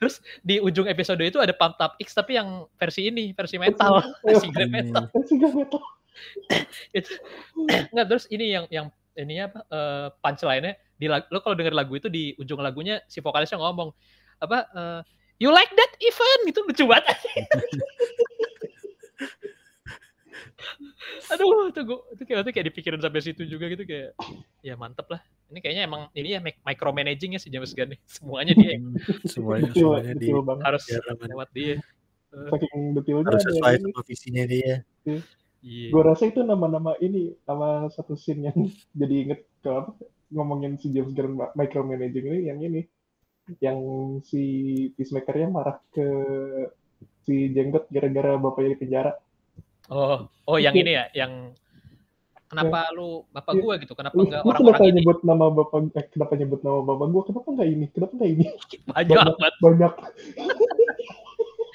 [0.00, 4.04] Terus di ujung episode itu ada pump up X tapi yang versi ini, versi metal,
[4.24, 5.08] versi metal.
[6.92, 7.12] Itu
[7.92, 8.86] nggak terus ini yang yang
[9.16, 13.20] ininya apa eh, punchline-nya di lag- lo kalau denger lagu itu di ujung lagunya si
[13.24, 13.92] vokalisnya ngomong
[14.40, 15.00] apa eh,
[15.40, 17.16] you like that even gitu lucu banget.
[21.32, 24.16] Aduh itu gua itu kayak itu kayak dipikirin sampai situ juga gitu kayak
[24.60, 25.20] ya mantep lah.
[25.52, 28.00] Ini kayaknya emang ini ya mic- micromanaging ya si James Gunn nih.
[28.14, 28.76] Semuanya dia.
[28.76, 28.84] Yang
[29.28, 30.28] semuanya semuanya di
[30.64, 30.84] harus
[31.22, 31.76] lewat dia.
[32.36, 34.84] Saking detailnya harus sesuai sama visinya dia.
[35.66, 38.54] Iya Gue rasa itu nama-nama ini, nama satu scene yang
[39.00, 39.90] jadi inget ke apa,
[40.30, 42.86] ngomongin si James Gunn ma- micromanaging ini, yang ini.
[43.58, 43.78] Yang
[44.26, 44.42] si
[44.94, 46.06] Peacemaker-nya marah ke
[47.22, 49.12] si Jenggot gara-gara bapaknya di penjara.
[49.86, 51.54] oh oh yang ini ya yang
[52.46, 53.62] kenapa lu bapak Iya.
[53.62, 56.78] gua gitu kenapa Lu, enggak kenapa orang-orang ini nyebut nama bapak, eh, kenapa nyebut nama
[56.82, 57.22] bapak gue?
[57.26, 57.86] Kenapa nggak ini?
[57.90, 58.44] Kenapa nggak ini?
[58.86, 59.92] banyak banget Banyak.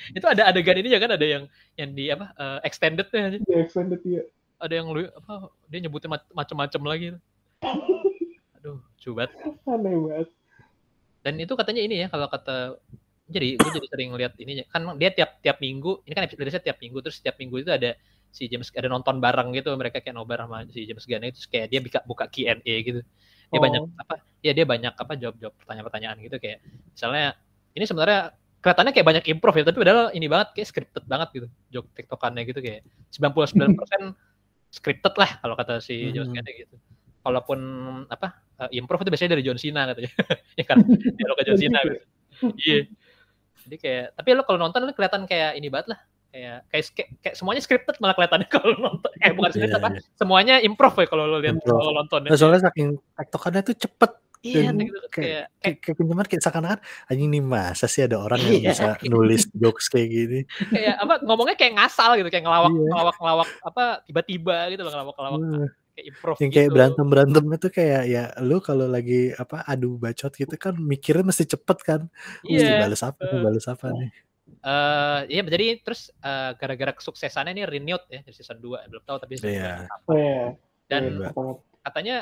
[0.10, 1.44] itu ada adegan ini ya kan ada yang
[1.74, 4.24] yang di apa eh, extended tuh Di extended ya.
[4.58, 5.34] ada yang lu apa
[5.66, 7.08] dia nyebutin mac- macem-macem lagi
[8.58, 9.30] aduh coba
[9.66, 10.28] Aneh banget.
[11.22, 12.78] dan itu katanya ini ya kalau kata
[13.26, 16.64] jadi gue jadi sering lihat ini kan dia tiap tiap minggu ini kan episode rilisnya
[16.64, 17.96] tiap minggu terus tiap minggu itu ada
[18.28, 21.68] si James ada nonton bareng gitu mereka kayak nobar sama si James Gunn itu kayak
[21.68, 23.10] dia buka buka Q&A gitu dia
[23.52, 23.60] Oh.
[23.60, 27.36] banyak apa ya dia banyak apa jawab jawab pertanyaan-pertanyaan gitu kayak misalnya
[27.72, 28.32] ini sebenarnya
[28.62, 32.42] kelihatannya kayak banyak improv ya tapi padahal ini banget kayak scripted banget gitu jok tiktokannya
[32.46, 34.14] gitu kayak 99%
[34.72, 36.30] scripted lah kalau kata si Hmm.
[36.32, 36.76] Gunn gitu
[37.22, 37.60] kalaupun
[38.10, 40.12] apa eh, improv itu biasanya dari John Cena katanya
[40.60, 41.98] ya kan dialog ke John Cena gitu.
[42.58, 42.80] iya
[43.66, 46.00] jadi kayak tapi lo kalau nonton lo kelihatan kayak ini banget lah
[46.32, 49.90] kayak kayak, kayak, kayak semuanya scripted malah kelihatannya kalau nonton eh bukan scripted Iya, apa
[49.94, 50.02] iya.
[50.18, 52.30] semuanya improv ya kalau lo lihat kalau nonton ya.
[52.34, 54.12] Nah, soalnya saking tektokannya tuh cepet
[54.42, 58.18] iya dan gitu kayak- kayak kayak, kayak kenyaman kayak seakan-akan anjing nih masa sih ada
[58.18, 58.70] orang yang Iya.
[58.70, 62.88] bisa nulis jokes kayak gini kayak apa ngomongnya kayak ngasal gitu kayak ngelawak Iya.
[62.88, 65.68] ngelawak ngelawak apa tiba-tiba gitu loh ngelawak ngelawak Hmm.
[65.92, 66.74] kayak improv yang kayak gitu.
[66.74, 71.46] berantem berantemnya tuh kayak ya lu kalau lagi apa adu bacot gitu kan mikirnya mesti
[71.46, 72.02] cepet kan
[72.42, 73.40] mesti iya balas apa Eh.
[73.40, 74.12] balas apa nih
[74.52, 79.18] Eh, iya jadi terus eh, gara-gara kesuksesannya ini renewed ya dari season 2 belum tahu
[79.18, 79.74] tapi season Iya.
[79.80, 80.06] 2 apa.
[80.06, 80.42] Oh iya.
[80.86, 81.56] dan Iya, banget.
[81.82, 82.16] katanya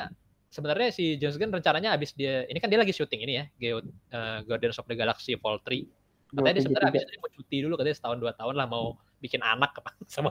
[0.50, 3.78] sebenarnya si James Gunn rencananya habis dia ini kan dia lagi syuting ini ya Geo,
[4.10, 5.86] eh, Guardians of the Galaxy Vol 3
[6.30, 8.84] katanya dia sebenarnya habis ini mau cuti dulu katanya setahun dua tahun lah mau
[9.18, 9.74] bikin anak
[10.14, 10.30] sama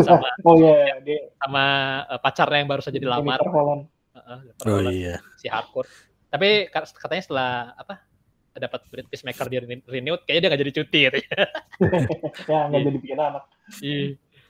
[0.00, 1.64] sama Oh iya, dia sama
[2.06, 3.82] eh, pacarnya yang baru saja dilamar Holland.
[4.16, 5.86] Heeh, oh iya si hardcore
[6.26, 8.00] tapi ka- katanya setelah apa
[8.56, 12.84] dapat Brit Peacemaker dia renew- renewed kayaknya dia gak jadi cuti gitu ya nggak Iya.
[12.88, 13.42] jadi bikin anak.
[13.84, 14.04] Iya.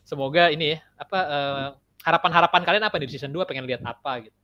[0.07, 1.69] Semoga ini ya, apa eh,
[2.07, 4.37] harapan-harapan kalian apa di season 2 pengen lihat apa gitu.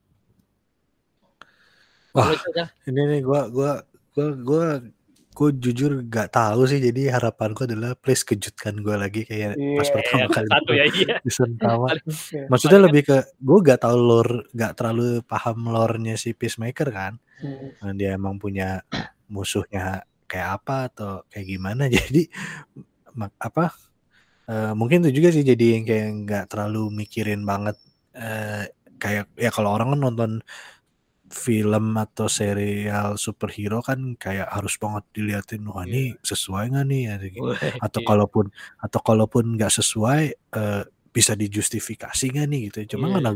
[2.13, 2.33] Wah.
[2.85, 3.73] Ini nih gua gua
[4.13, 4.67] gua gua
[5.33, 9.95] gua jujur gak tahu sih jadi harapanku adalah please kejutkan gua lagi kayak pas Iya.
[9.97, 11.17] pertama kali satu ya iya.
[11.25, 12.47] Iya.
[12.53, 17.15] maksudnya Paling lebih ke gue gak tahu lore gak terlalu paham lore-nya si Peacemaker kan
[17.43, 17.75] Hmm.
[17.83, 18.87] Nah, dia emang punya
[19.27, 22.31] musuhnya kayak apa atau kayak gimana jadi
[23.43, 23.75] apa
[24.47, 27.75] eh, mungkin itu juga sih jadi yang kayak nggak terlalu mikirin banget
[28.15, 30.31] eh, kayak ya kalau orang kan nonton
[31.33, 37.15] film atau serial superhero kan kayak harus banget diliatin wah ini sesuai nggak nih ya,
[37.25, 37.51] gitu.
[37.81, 38.09] Atau iya.
[38.13, 38.45] kalaupun
[38.79, 43.15] atau kalaupun nggak sesuai eh, bisa dijustifikasi nggak nih gitu cuma Iya.
[43.21, 43.31] karena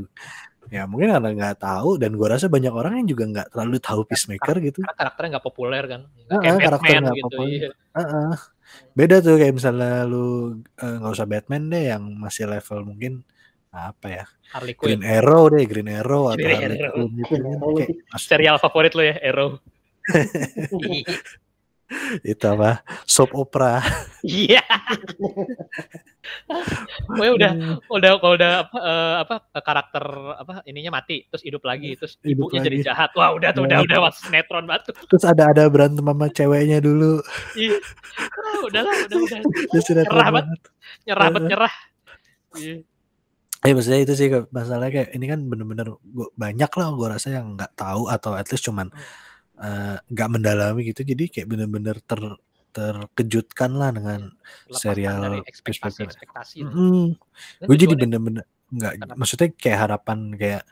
[0.66, 4.00] ya mungkin karena nggak tahu dan gue rasa banyak orang yang juga nggak terlalu tahu
[4.08, 4.80] Peacemaker gitu.
[4.82, 6.00] Karena karakternya nggak populer kan.
[6.26, 7.26] Ah, Kayak karakter Batman nggak gitu.
[7.30, 7.50] populer.
[7.54, 7.70] Iya.
[7.96, 8.32] Heeh.
[8.98, 10.26] Beda tuh kayak misalnya lu
[10.82, 13.12] eh, nggak usah Batman deh yang masih level mungkin
[13.70, 15.02] apa ya Harley Green Quinn.
[15.04, 16.94] Arrow deh Green Arrow atau Green Harley Arrow.
[16.94, 19.50] Quinn gitu Green mas- Serial favorit lo ya, Arrow.
[22.24, 23.78] itu apa soap opera
[24.20, 24.58] Iya.
[27.06, 27.50] Pokoknya udah
[27.88, 30.04] udah kalau udah apa, eh, apa karakter
[30.36, 32.86] apa ininya mati terus hidup lagi terus Hidup ibunya jadi lagi.
[32.86, 33.10] jahat.
[33.14, 33.86] Wah, udah tuh udah Nah.
[33.86, 34.94] udah mas sinetron banget tuh.
[35.06, 37.22] terus ada ada berantem sama ceweknya dulu
[37.54, 37.78] Iya.
[38.18, 39.38] Ah, udahlah, udah udah
[39.70, 40.46] terus sinetron Nyerah banget.
[40.50, 40.60] banget
[41.06, 41.74] nyerah nyerah.
[43.64, 47.56] Eh maksudnya itu sih masalahnya kayak ini kan bener-bener gua- banyak lah gue rasa yang
[47.56, 48.92] nggak tahu atau at least cuman
[49.56, 51.00] eh, nggak mendalami gitu.
[51.02, 52.20] Jadi kayak bener-bener ter
[52.76, 54.28] terkejutkan lah dengan
[54.68, 56.56] Lepaskan serial dari ekspektasi ekspektasi.
[57.64, 60.62] gue jadi bener-bener nggak maksudnya kayak harapan kayak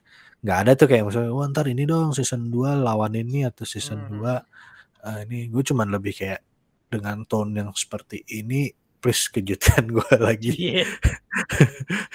[0.44, 4.04] nggak ada tuh kayak maksudnya wah ntar ini dong season 2 lawan ini atau season
[4.04, 4.20] Hmm.
[4.20, 4.32] 2
[5.00, 5.48] eh, ini.
[5.48, 6.44] Gue cuman lebih kayak
[6.92, 8.68] dengan tone yang seperti ini
[9.04, 10.88] please kejutkan gue lagi Iya.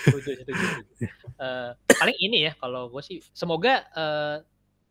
[0.01, 1.05] Setuju, setuju, setuju.
[1.39, 4.43] Eh, paling ini ya kalau gue sih semoga eh,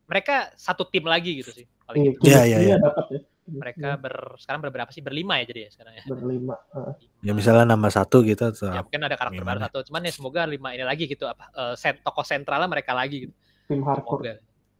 [0.08, 2.20] mereka satu tim lagi gitu sih paling Iya, gitu.
[2.24, 2.76] Iya, iya, chemistry-nya iya.
[2.80, 3.20] dapat ya.
[3.48, 6.56] mereka ber sekarang berberapa sih berlima ya jadi ya sekarang ya berlima.
[6.72, 6.92] Ah.
[7.20, 9.68] ya misalnya nama satu gitu atau ya mungkin ada karakter baru Gimana?
[9.68, 13.28] satu cuman ya semoga lima ini lagi gitu apa eh, sen, tokoh sentralnya mereka lagi
[13.28, 13.34] gitu
[13.68, 14.20] Tim hardcore.
[14.24, 14.32] semoga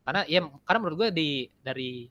[0.05, 1.29] karena ya karena menurut gue di
[1.61, 2.09] dari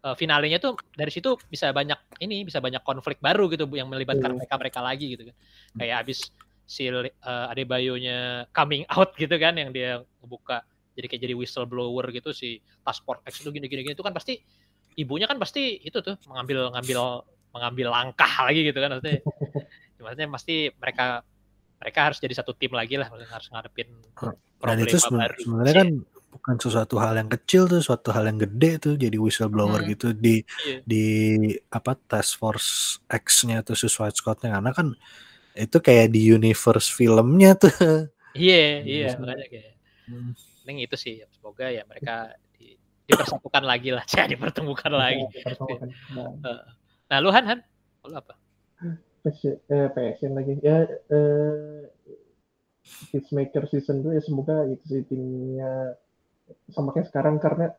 [0.00, 3.88] eh, finalenya tuh dari situ bisa banyak ini bisa banyak konflik baru gitu Bu, yang
[3.88, 4.36] melibatkan Iya.
[4.40, 5.36] mereka mereka lagi gitu kan.
[5.76, 6.32] Kayak abis
[6.64, 7.02] si uh,
[7.50, 10.62] Adebayonya coming out gitu kan yang dia ngebuka
[10.94, 12.62] jadi kayak jadi whistleblower gitu si
[13.02, 14.38] force X itu gini gini gini itu kan pasti
[14.94, 19.20] ibunya kan pasti itu tuh mengambil ngambil mengambil langkah lagi gitu kan maksudnya.
[20.00, 21.20] Maksudnya pasti mereka
[21.76, 25.36] mereka harus jadi satu tim lagi lah maksudnya harus ngadepin dan problema itu seben- baru.
[25.40, 25.88] sebenarnya kan
[26.30, 29.90] bukan sesuatu hal yang kecil tuh suatu hal yang gede tuh jadi whistleblower Hmm.
[29.92, 30.78] gitu di Iya.
[30.86, 31.04] di
[31.68, 32.70] apa task force
[33.10, 34.94] X-nya tuh Suicide Squad-nya karena kan
[35.58, 37.74] itu kayak di universe filmnya tuh
[38.38, 39.18] iya iya Bisa.
[39.20, 39.72] makanya kayak
[40.06, 40.34] Hmm.
[40.62, 42.74] Paling itu sih semoga ya mereka di,
[43.06, 45.88] dipersatukan lagi lah saya dipertemukan lagi Pertemukan.
[46.14, 46.30] Nah,
[47.10, 47.60] nah lu Han Han
[48.06, 48.34] lu apa
[49.20, 50.56] passion, eh, passion lagi.
[50.64, 51.84] Ya, eh,
[53.12, 55.94] Peacemaker season 2 ya semoga itu sih timnya
[56.70, 57.72] sama kayak sekarang karena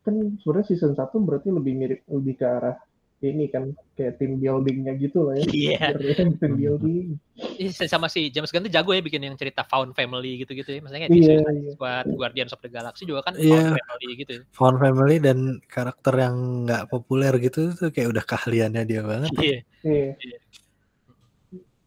[0.00, 2.76] kan sebenarnya season 1 berarti lebih mirip lebih ke arah
[3.20, 5.44] ini kan kayak team buildingnya gitu lah ya.
[5.52, 7.20] iya Biar tim building.
[7.60, 10.80] Ih, sama si James Gunn tuh jago ya bikin yang cerita found family gitu-gitu ya
[10.80, 11.72] maksudnya kayak di Iya, Suicide iya.
[11.76, 13.76] Squad Guardians of the Galaxy juga kan Iya.
[13.76, 18.24] found family gitu ya Found Family dan karakter yang nggak populer gitu tuh kayak udah
[18.24, 20.08] keahliannya dia banget iya Iya.
[20.16, 20.38] Iya.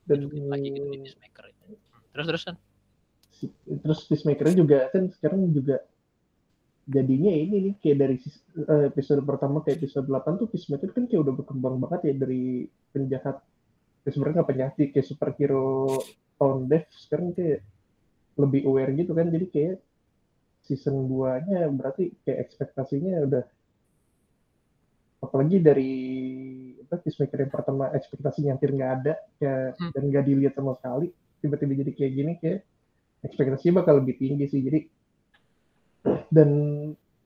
[0.05, 1.45] Dan Hidupin lagi gitu di Peacemaker
[2.13, 2.55] terus terus kan
[3.81, 5.81] terus Peacemaker juga kan sekarang juga
[6.84, 8.15] jadinya ini nih kayak dari
[8.59, 12.67] eh, episode pertama ke episode 8 tuh Peacemaker kan kayak udah berkembang banget ya dari
[12.91, 13.39] penjahat
[14.03, 15.88] ya sebenarnya nggak penjahat sih, kayak superhero
[16.36, 17.63] tone deaf sekarang kayak
[18.36, 19.75] lebih aware gitu kan jadi kayak
[20.67, 23.43] season 2 nya berarti kayak ekspektasinya udah
[25.23, 25.93] apalagi dari
[26.84, 29.91] apa Peacemaker yang pertama ekspektasinya hampir nggak ada kayak Hmm.
[29.95, 31.07] dan nggak dilihat sama sekali
[31.39, 32.59] tiba-tiba jadi kayak gini kayak
[33.23, 34.84] ekspektasinya bakal lebih tinggi sih jadi
[36.34, 36.49] dan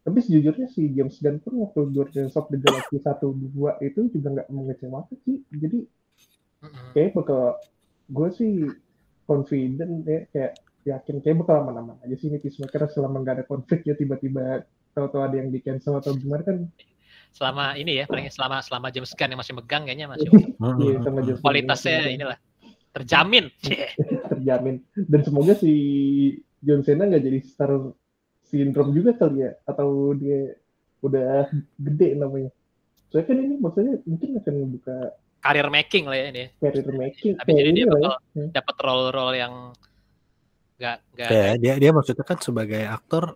[0.04, 4.28] tapi sejujurnya si James Gunn pun waktu Guardians of the Galaxy 1 2 itu juga
[4.40, 5.44] nggak mengecewakan sih.
[5.52, 5.84] Jadi
[6.96, 7.60] kayak bakal
[8.08, 8.52] gue sih
[9.28, 10.52] confident ya kayak
[10.88, 14.64] yakin kayak bakal aman-aman aja sih ini Peacemaker selama nggak ada konflik ya tiba-tiba
[14.96, 16.64] tahu-tahu ada yang di cancel atau gimana kan.
[17.36, 20.28] Selama ini ya paling selama selama James Gunn yang masih megang kayaknya masih
[20.58, 20.80] Hmm.
[20.80, 22.38] iya sama James kualitasnya Iya, inilah
[22.96, 23.46] terjamin.
[24.32, 24.76] Terjamin.
[24.96, 25.72] Dan semoga si
[26.64, 27.76] John Cena nggak jadi star
[28.48, 30.56] syndrome juga kali ya atau dia
[31.00, 32.50] udah gede namanya
[33.08, 34.96] soalnya kan ini maksudnya mungkin akan membuka
[35.40, 38.18] career making lah ya ini career making tapi jadi dia lah bakal ya.
[38.36, 38.50] Hmm.
[38.52, 39.54] dapat role-role yang
[40.78, 43.34] nggak nggak Ya, dia dia maksudnya kan sebagai aktor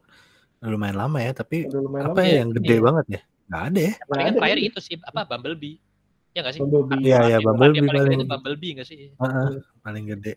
[0.62, 2.84] lumayan lama ya, tapi lumayan apa lama ya yang gede Iya.
[2.86, 3.22] banget ya?
[3.49, 3.93] Nggak ada ya.
[4.05, 5.76] palingan ada terakhir itu sih apa Bumblebee
[6.32, 7.01] ya nggak sih Bumblebee.
[7.01, 9.47] Iya, iya, Peran dia Bumblebee paling gede paling- itu Bumblebee nggak sih Heeh,
[9.82, 10.34] paling gede.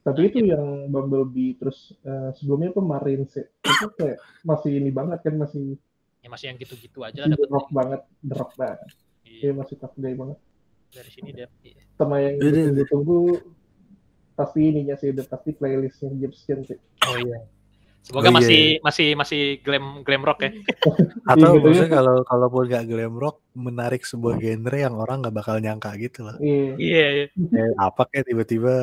[0.00, 3.44] Tapi itu yang Bumblebee terus eh, sebelumnya tuh Marines ya.
[3.60, 5.76] Itu kayak masih ini banget kan masih
[6.18, 8.78] ya masih yang gitu-gitu aja lah dapat rock banget, rock banget.
[9.22, 10.38] Iya, Iya masih tough guy banget.
[10.88, 11.84] dari sini dia iya.
[11.94, 12.72] Sama yang Iya, iya.
[12.74, 13.36] ditunggu
[14.32, 16.32] pasti ininya sih udah pasti playlistnya Gunn
[16.64, 16.78] sih.
[17.04, 17.38] oh iya
[18.00, 20.50] semoga Oh, iya, masih masih masih glam glam rock ya
[21.30, 21.64] Atau Iya, gitu ya.
[21.68, 26.24] maksudnya kalau kalaupun nggak glam rock menarik sebuah genre yang orang nggak bakal nyangka gitu
[26.24, 26.40] loh.
[26.40, 26.72] Iya.
[26.78, 28.74] iya iya Kayak apa kayak tiba-tiba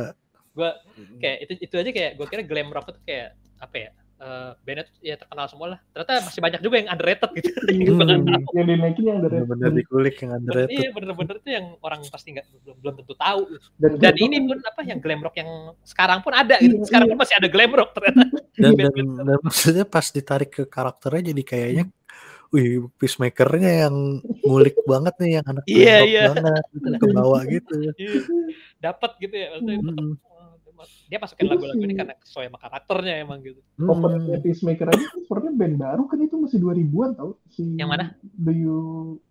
[0.55, 0.79] gua
[1.19, 3.89] kayak itu itu aja kayak gue kira glam rock itu kayak apa ya
[4.19, 5.79] uh, bandnya tuh ya terkenal semua lah.
[5.91, 7.49] Ternyata masih banyak juga yang underrated gitu.
[7.65, 8.23] Hmm,
[8.55, 12.27] yang dinaikin yang dari bener-bener dikulik yang Bener, underrated iya bener-bener tuh yang orang pasti
[12.31, 13.41] nggak belum, belum tentu tahu.
[13.81, 15.51] dan, Dan ini pun apa yang glam rock yang
[15.83, 16.75] sekarang pun ada gitu.
[16.79, 17.11] Iya, Sekarang iya.
[17.11, 18.23] pun masih ada glam rock ternyata.
[18.63, 21.83] dan, Band- dan, dan maksudnya pas ditarik ke karakternya jadi kayaknya
[22.53, 23.95] wih peacemakernya yang
[24.45, 26.23] ngulik banget nih yang anak Iya, rock iya.
[26.31, 28.21] banget gitu, ke bawah gitu Iya.
[28.79, 29.47] Dapat gitu ya.
[29.57, 30.11] Maksudnya tetep, Mm-mm.
[30.77, 33.61] Oh, dia masukin lagu-lagu ini karena sesuai sama karakternya emang gitu.
[33.79, 34.39] Hmm.
[34.43, 38.05] Peacemaker aja sebenarnya band baru kan itu masih 2000-an tau si Yang mana?
[38.21, 38.79] Do You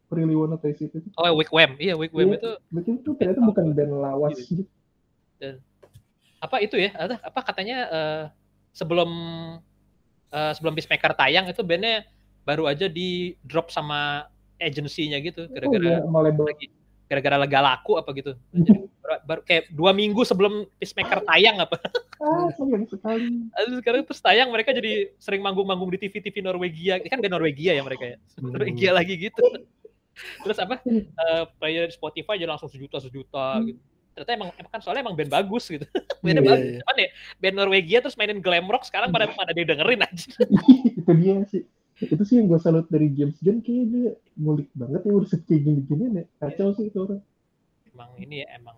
[0.09, 1.77] Really Wanna Taste It itu Oh, Wigwam.
[1.79, 2.39] Iya, Wigwam Iya.
[2.41, 4.65] itu Berarti itu ternyata bukan band lawas gitu
[6.45, 6.93] apa itu ya?
[6.93, 8.25] Apa, apa katanya eh,
[8.77, 9.11] sebelum
[10.29, 12.05] eh, sebelum Peacemaker tayang itu bandnya
[12.45, 14.29] baru aja di drop sama
[14.61, 16.67] agensinya gitu oh gara-gara iya sama label lagi
[17.05, 18.33] gara-gara lega laku apa gitu.
[18.51, 18.89] Jadi,
[19.25, 21.77] baru, kayak dua minggu sebelum Peacemaker tayang apa.
[22.25, 22.89] ah sekali
[23.77, 26.99] sekarang terus tayang mereka jadi sering manggung-manggung di TV-TV Norwegia.
[27.05, 28.17] Kan band Norwegia ya mereka ya.
[28.41, 28.53] Hmm.
[28.57, 29.45] Norwegia lagi gitu.
[30.15, 30.79] Terus apa?
[30.87, 33.69] eh, player di Spotify jadi langsung sejuta sejuta Hmm.
[33.69, 33.81] gitu.
[34.15, 35.83] Ternyata emang, emang kan soalnya emang band bagus gitu.
[36.23, 36.63] Bandnya Iya, bagus.
[36.65, 36.79] iya.
[36.81, 40.29] Cuman ya band Norwegia terus mainin glam rock sekarang pada pada didengerin aja.
[41.03, 41.63] itu dia sih
[42.03, 45.61] itu sih yang gue salut dari James Gunn kayaknya dia ngulik banget ya urusan kayak
[45.63, 47.23] gini-gini ya kacau sih itu orang
[47.95, 48.77] Emang ini ya emang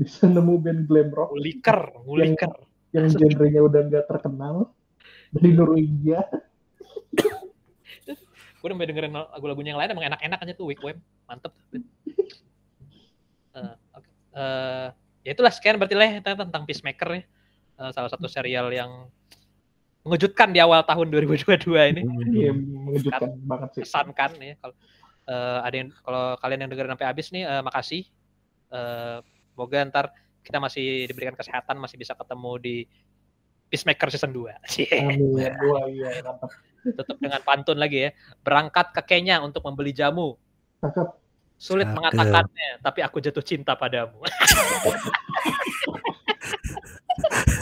[0.00, 2.52] bisa nemu band glam rock nguliker, nguliker.
[2.96, 4.72] yang genrenya udah nggak terkenal
[5.36, 6.24] dari Norwegia
[8.62, 10.94] Gue udah dengerin lagu-lagunya yang lain emang enak-enak aja tuh Wigwam.
[11.26, 11.50] Mantep.
[13.52, 14.10] Eh, oke.
[14.38, 14.88] Eh,
[15.26, 17.22] ya itulah sekian berarti lah ya tentang Peacemaker ya.
[17.82, 19.10] Eh, salah satu serial yang
[20.02, 22.02] mengejutkan di awal tahun 2022 ini.
[22.34, 24.74] Iya mengejutkan banget sih Kesankan ya kalau
[25.30, 28.02] eh, ada yang kalau kalian yang dengerin sampai habis nih eh, makasih.
[28.72, 29.18] Eh,
[29.52, 30.06] semoga ntar
[30.42, 32.76] kita masih diberikan kesehatan masih bisa ketemu di
[33.72, 34.52] Peacemaker season 2.
[35.00, 35.32] Amin
[35.64, 38.10] wah iya mantap Tetap dengan pantun lagi ya.
[38.42, 40.36] Berangkat ke Kenya untuk membeli jamu.
[40.82, 41.08] cakep
[41.62, 41.94] Sulit Cakep.
[41.94, 44.18] mengatakannya, tapi aku jatuh cinta padamu.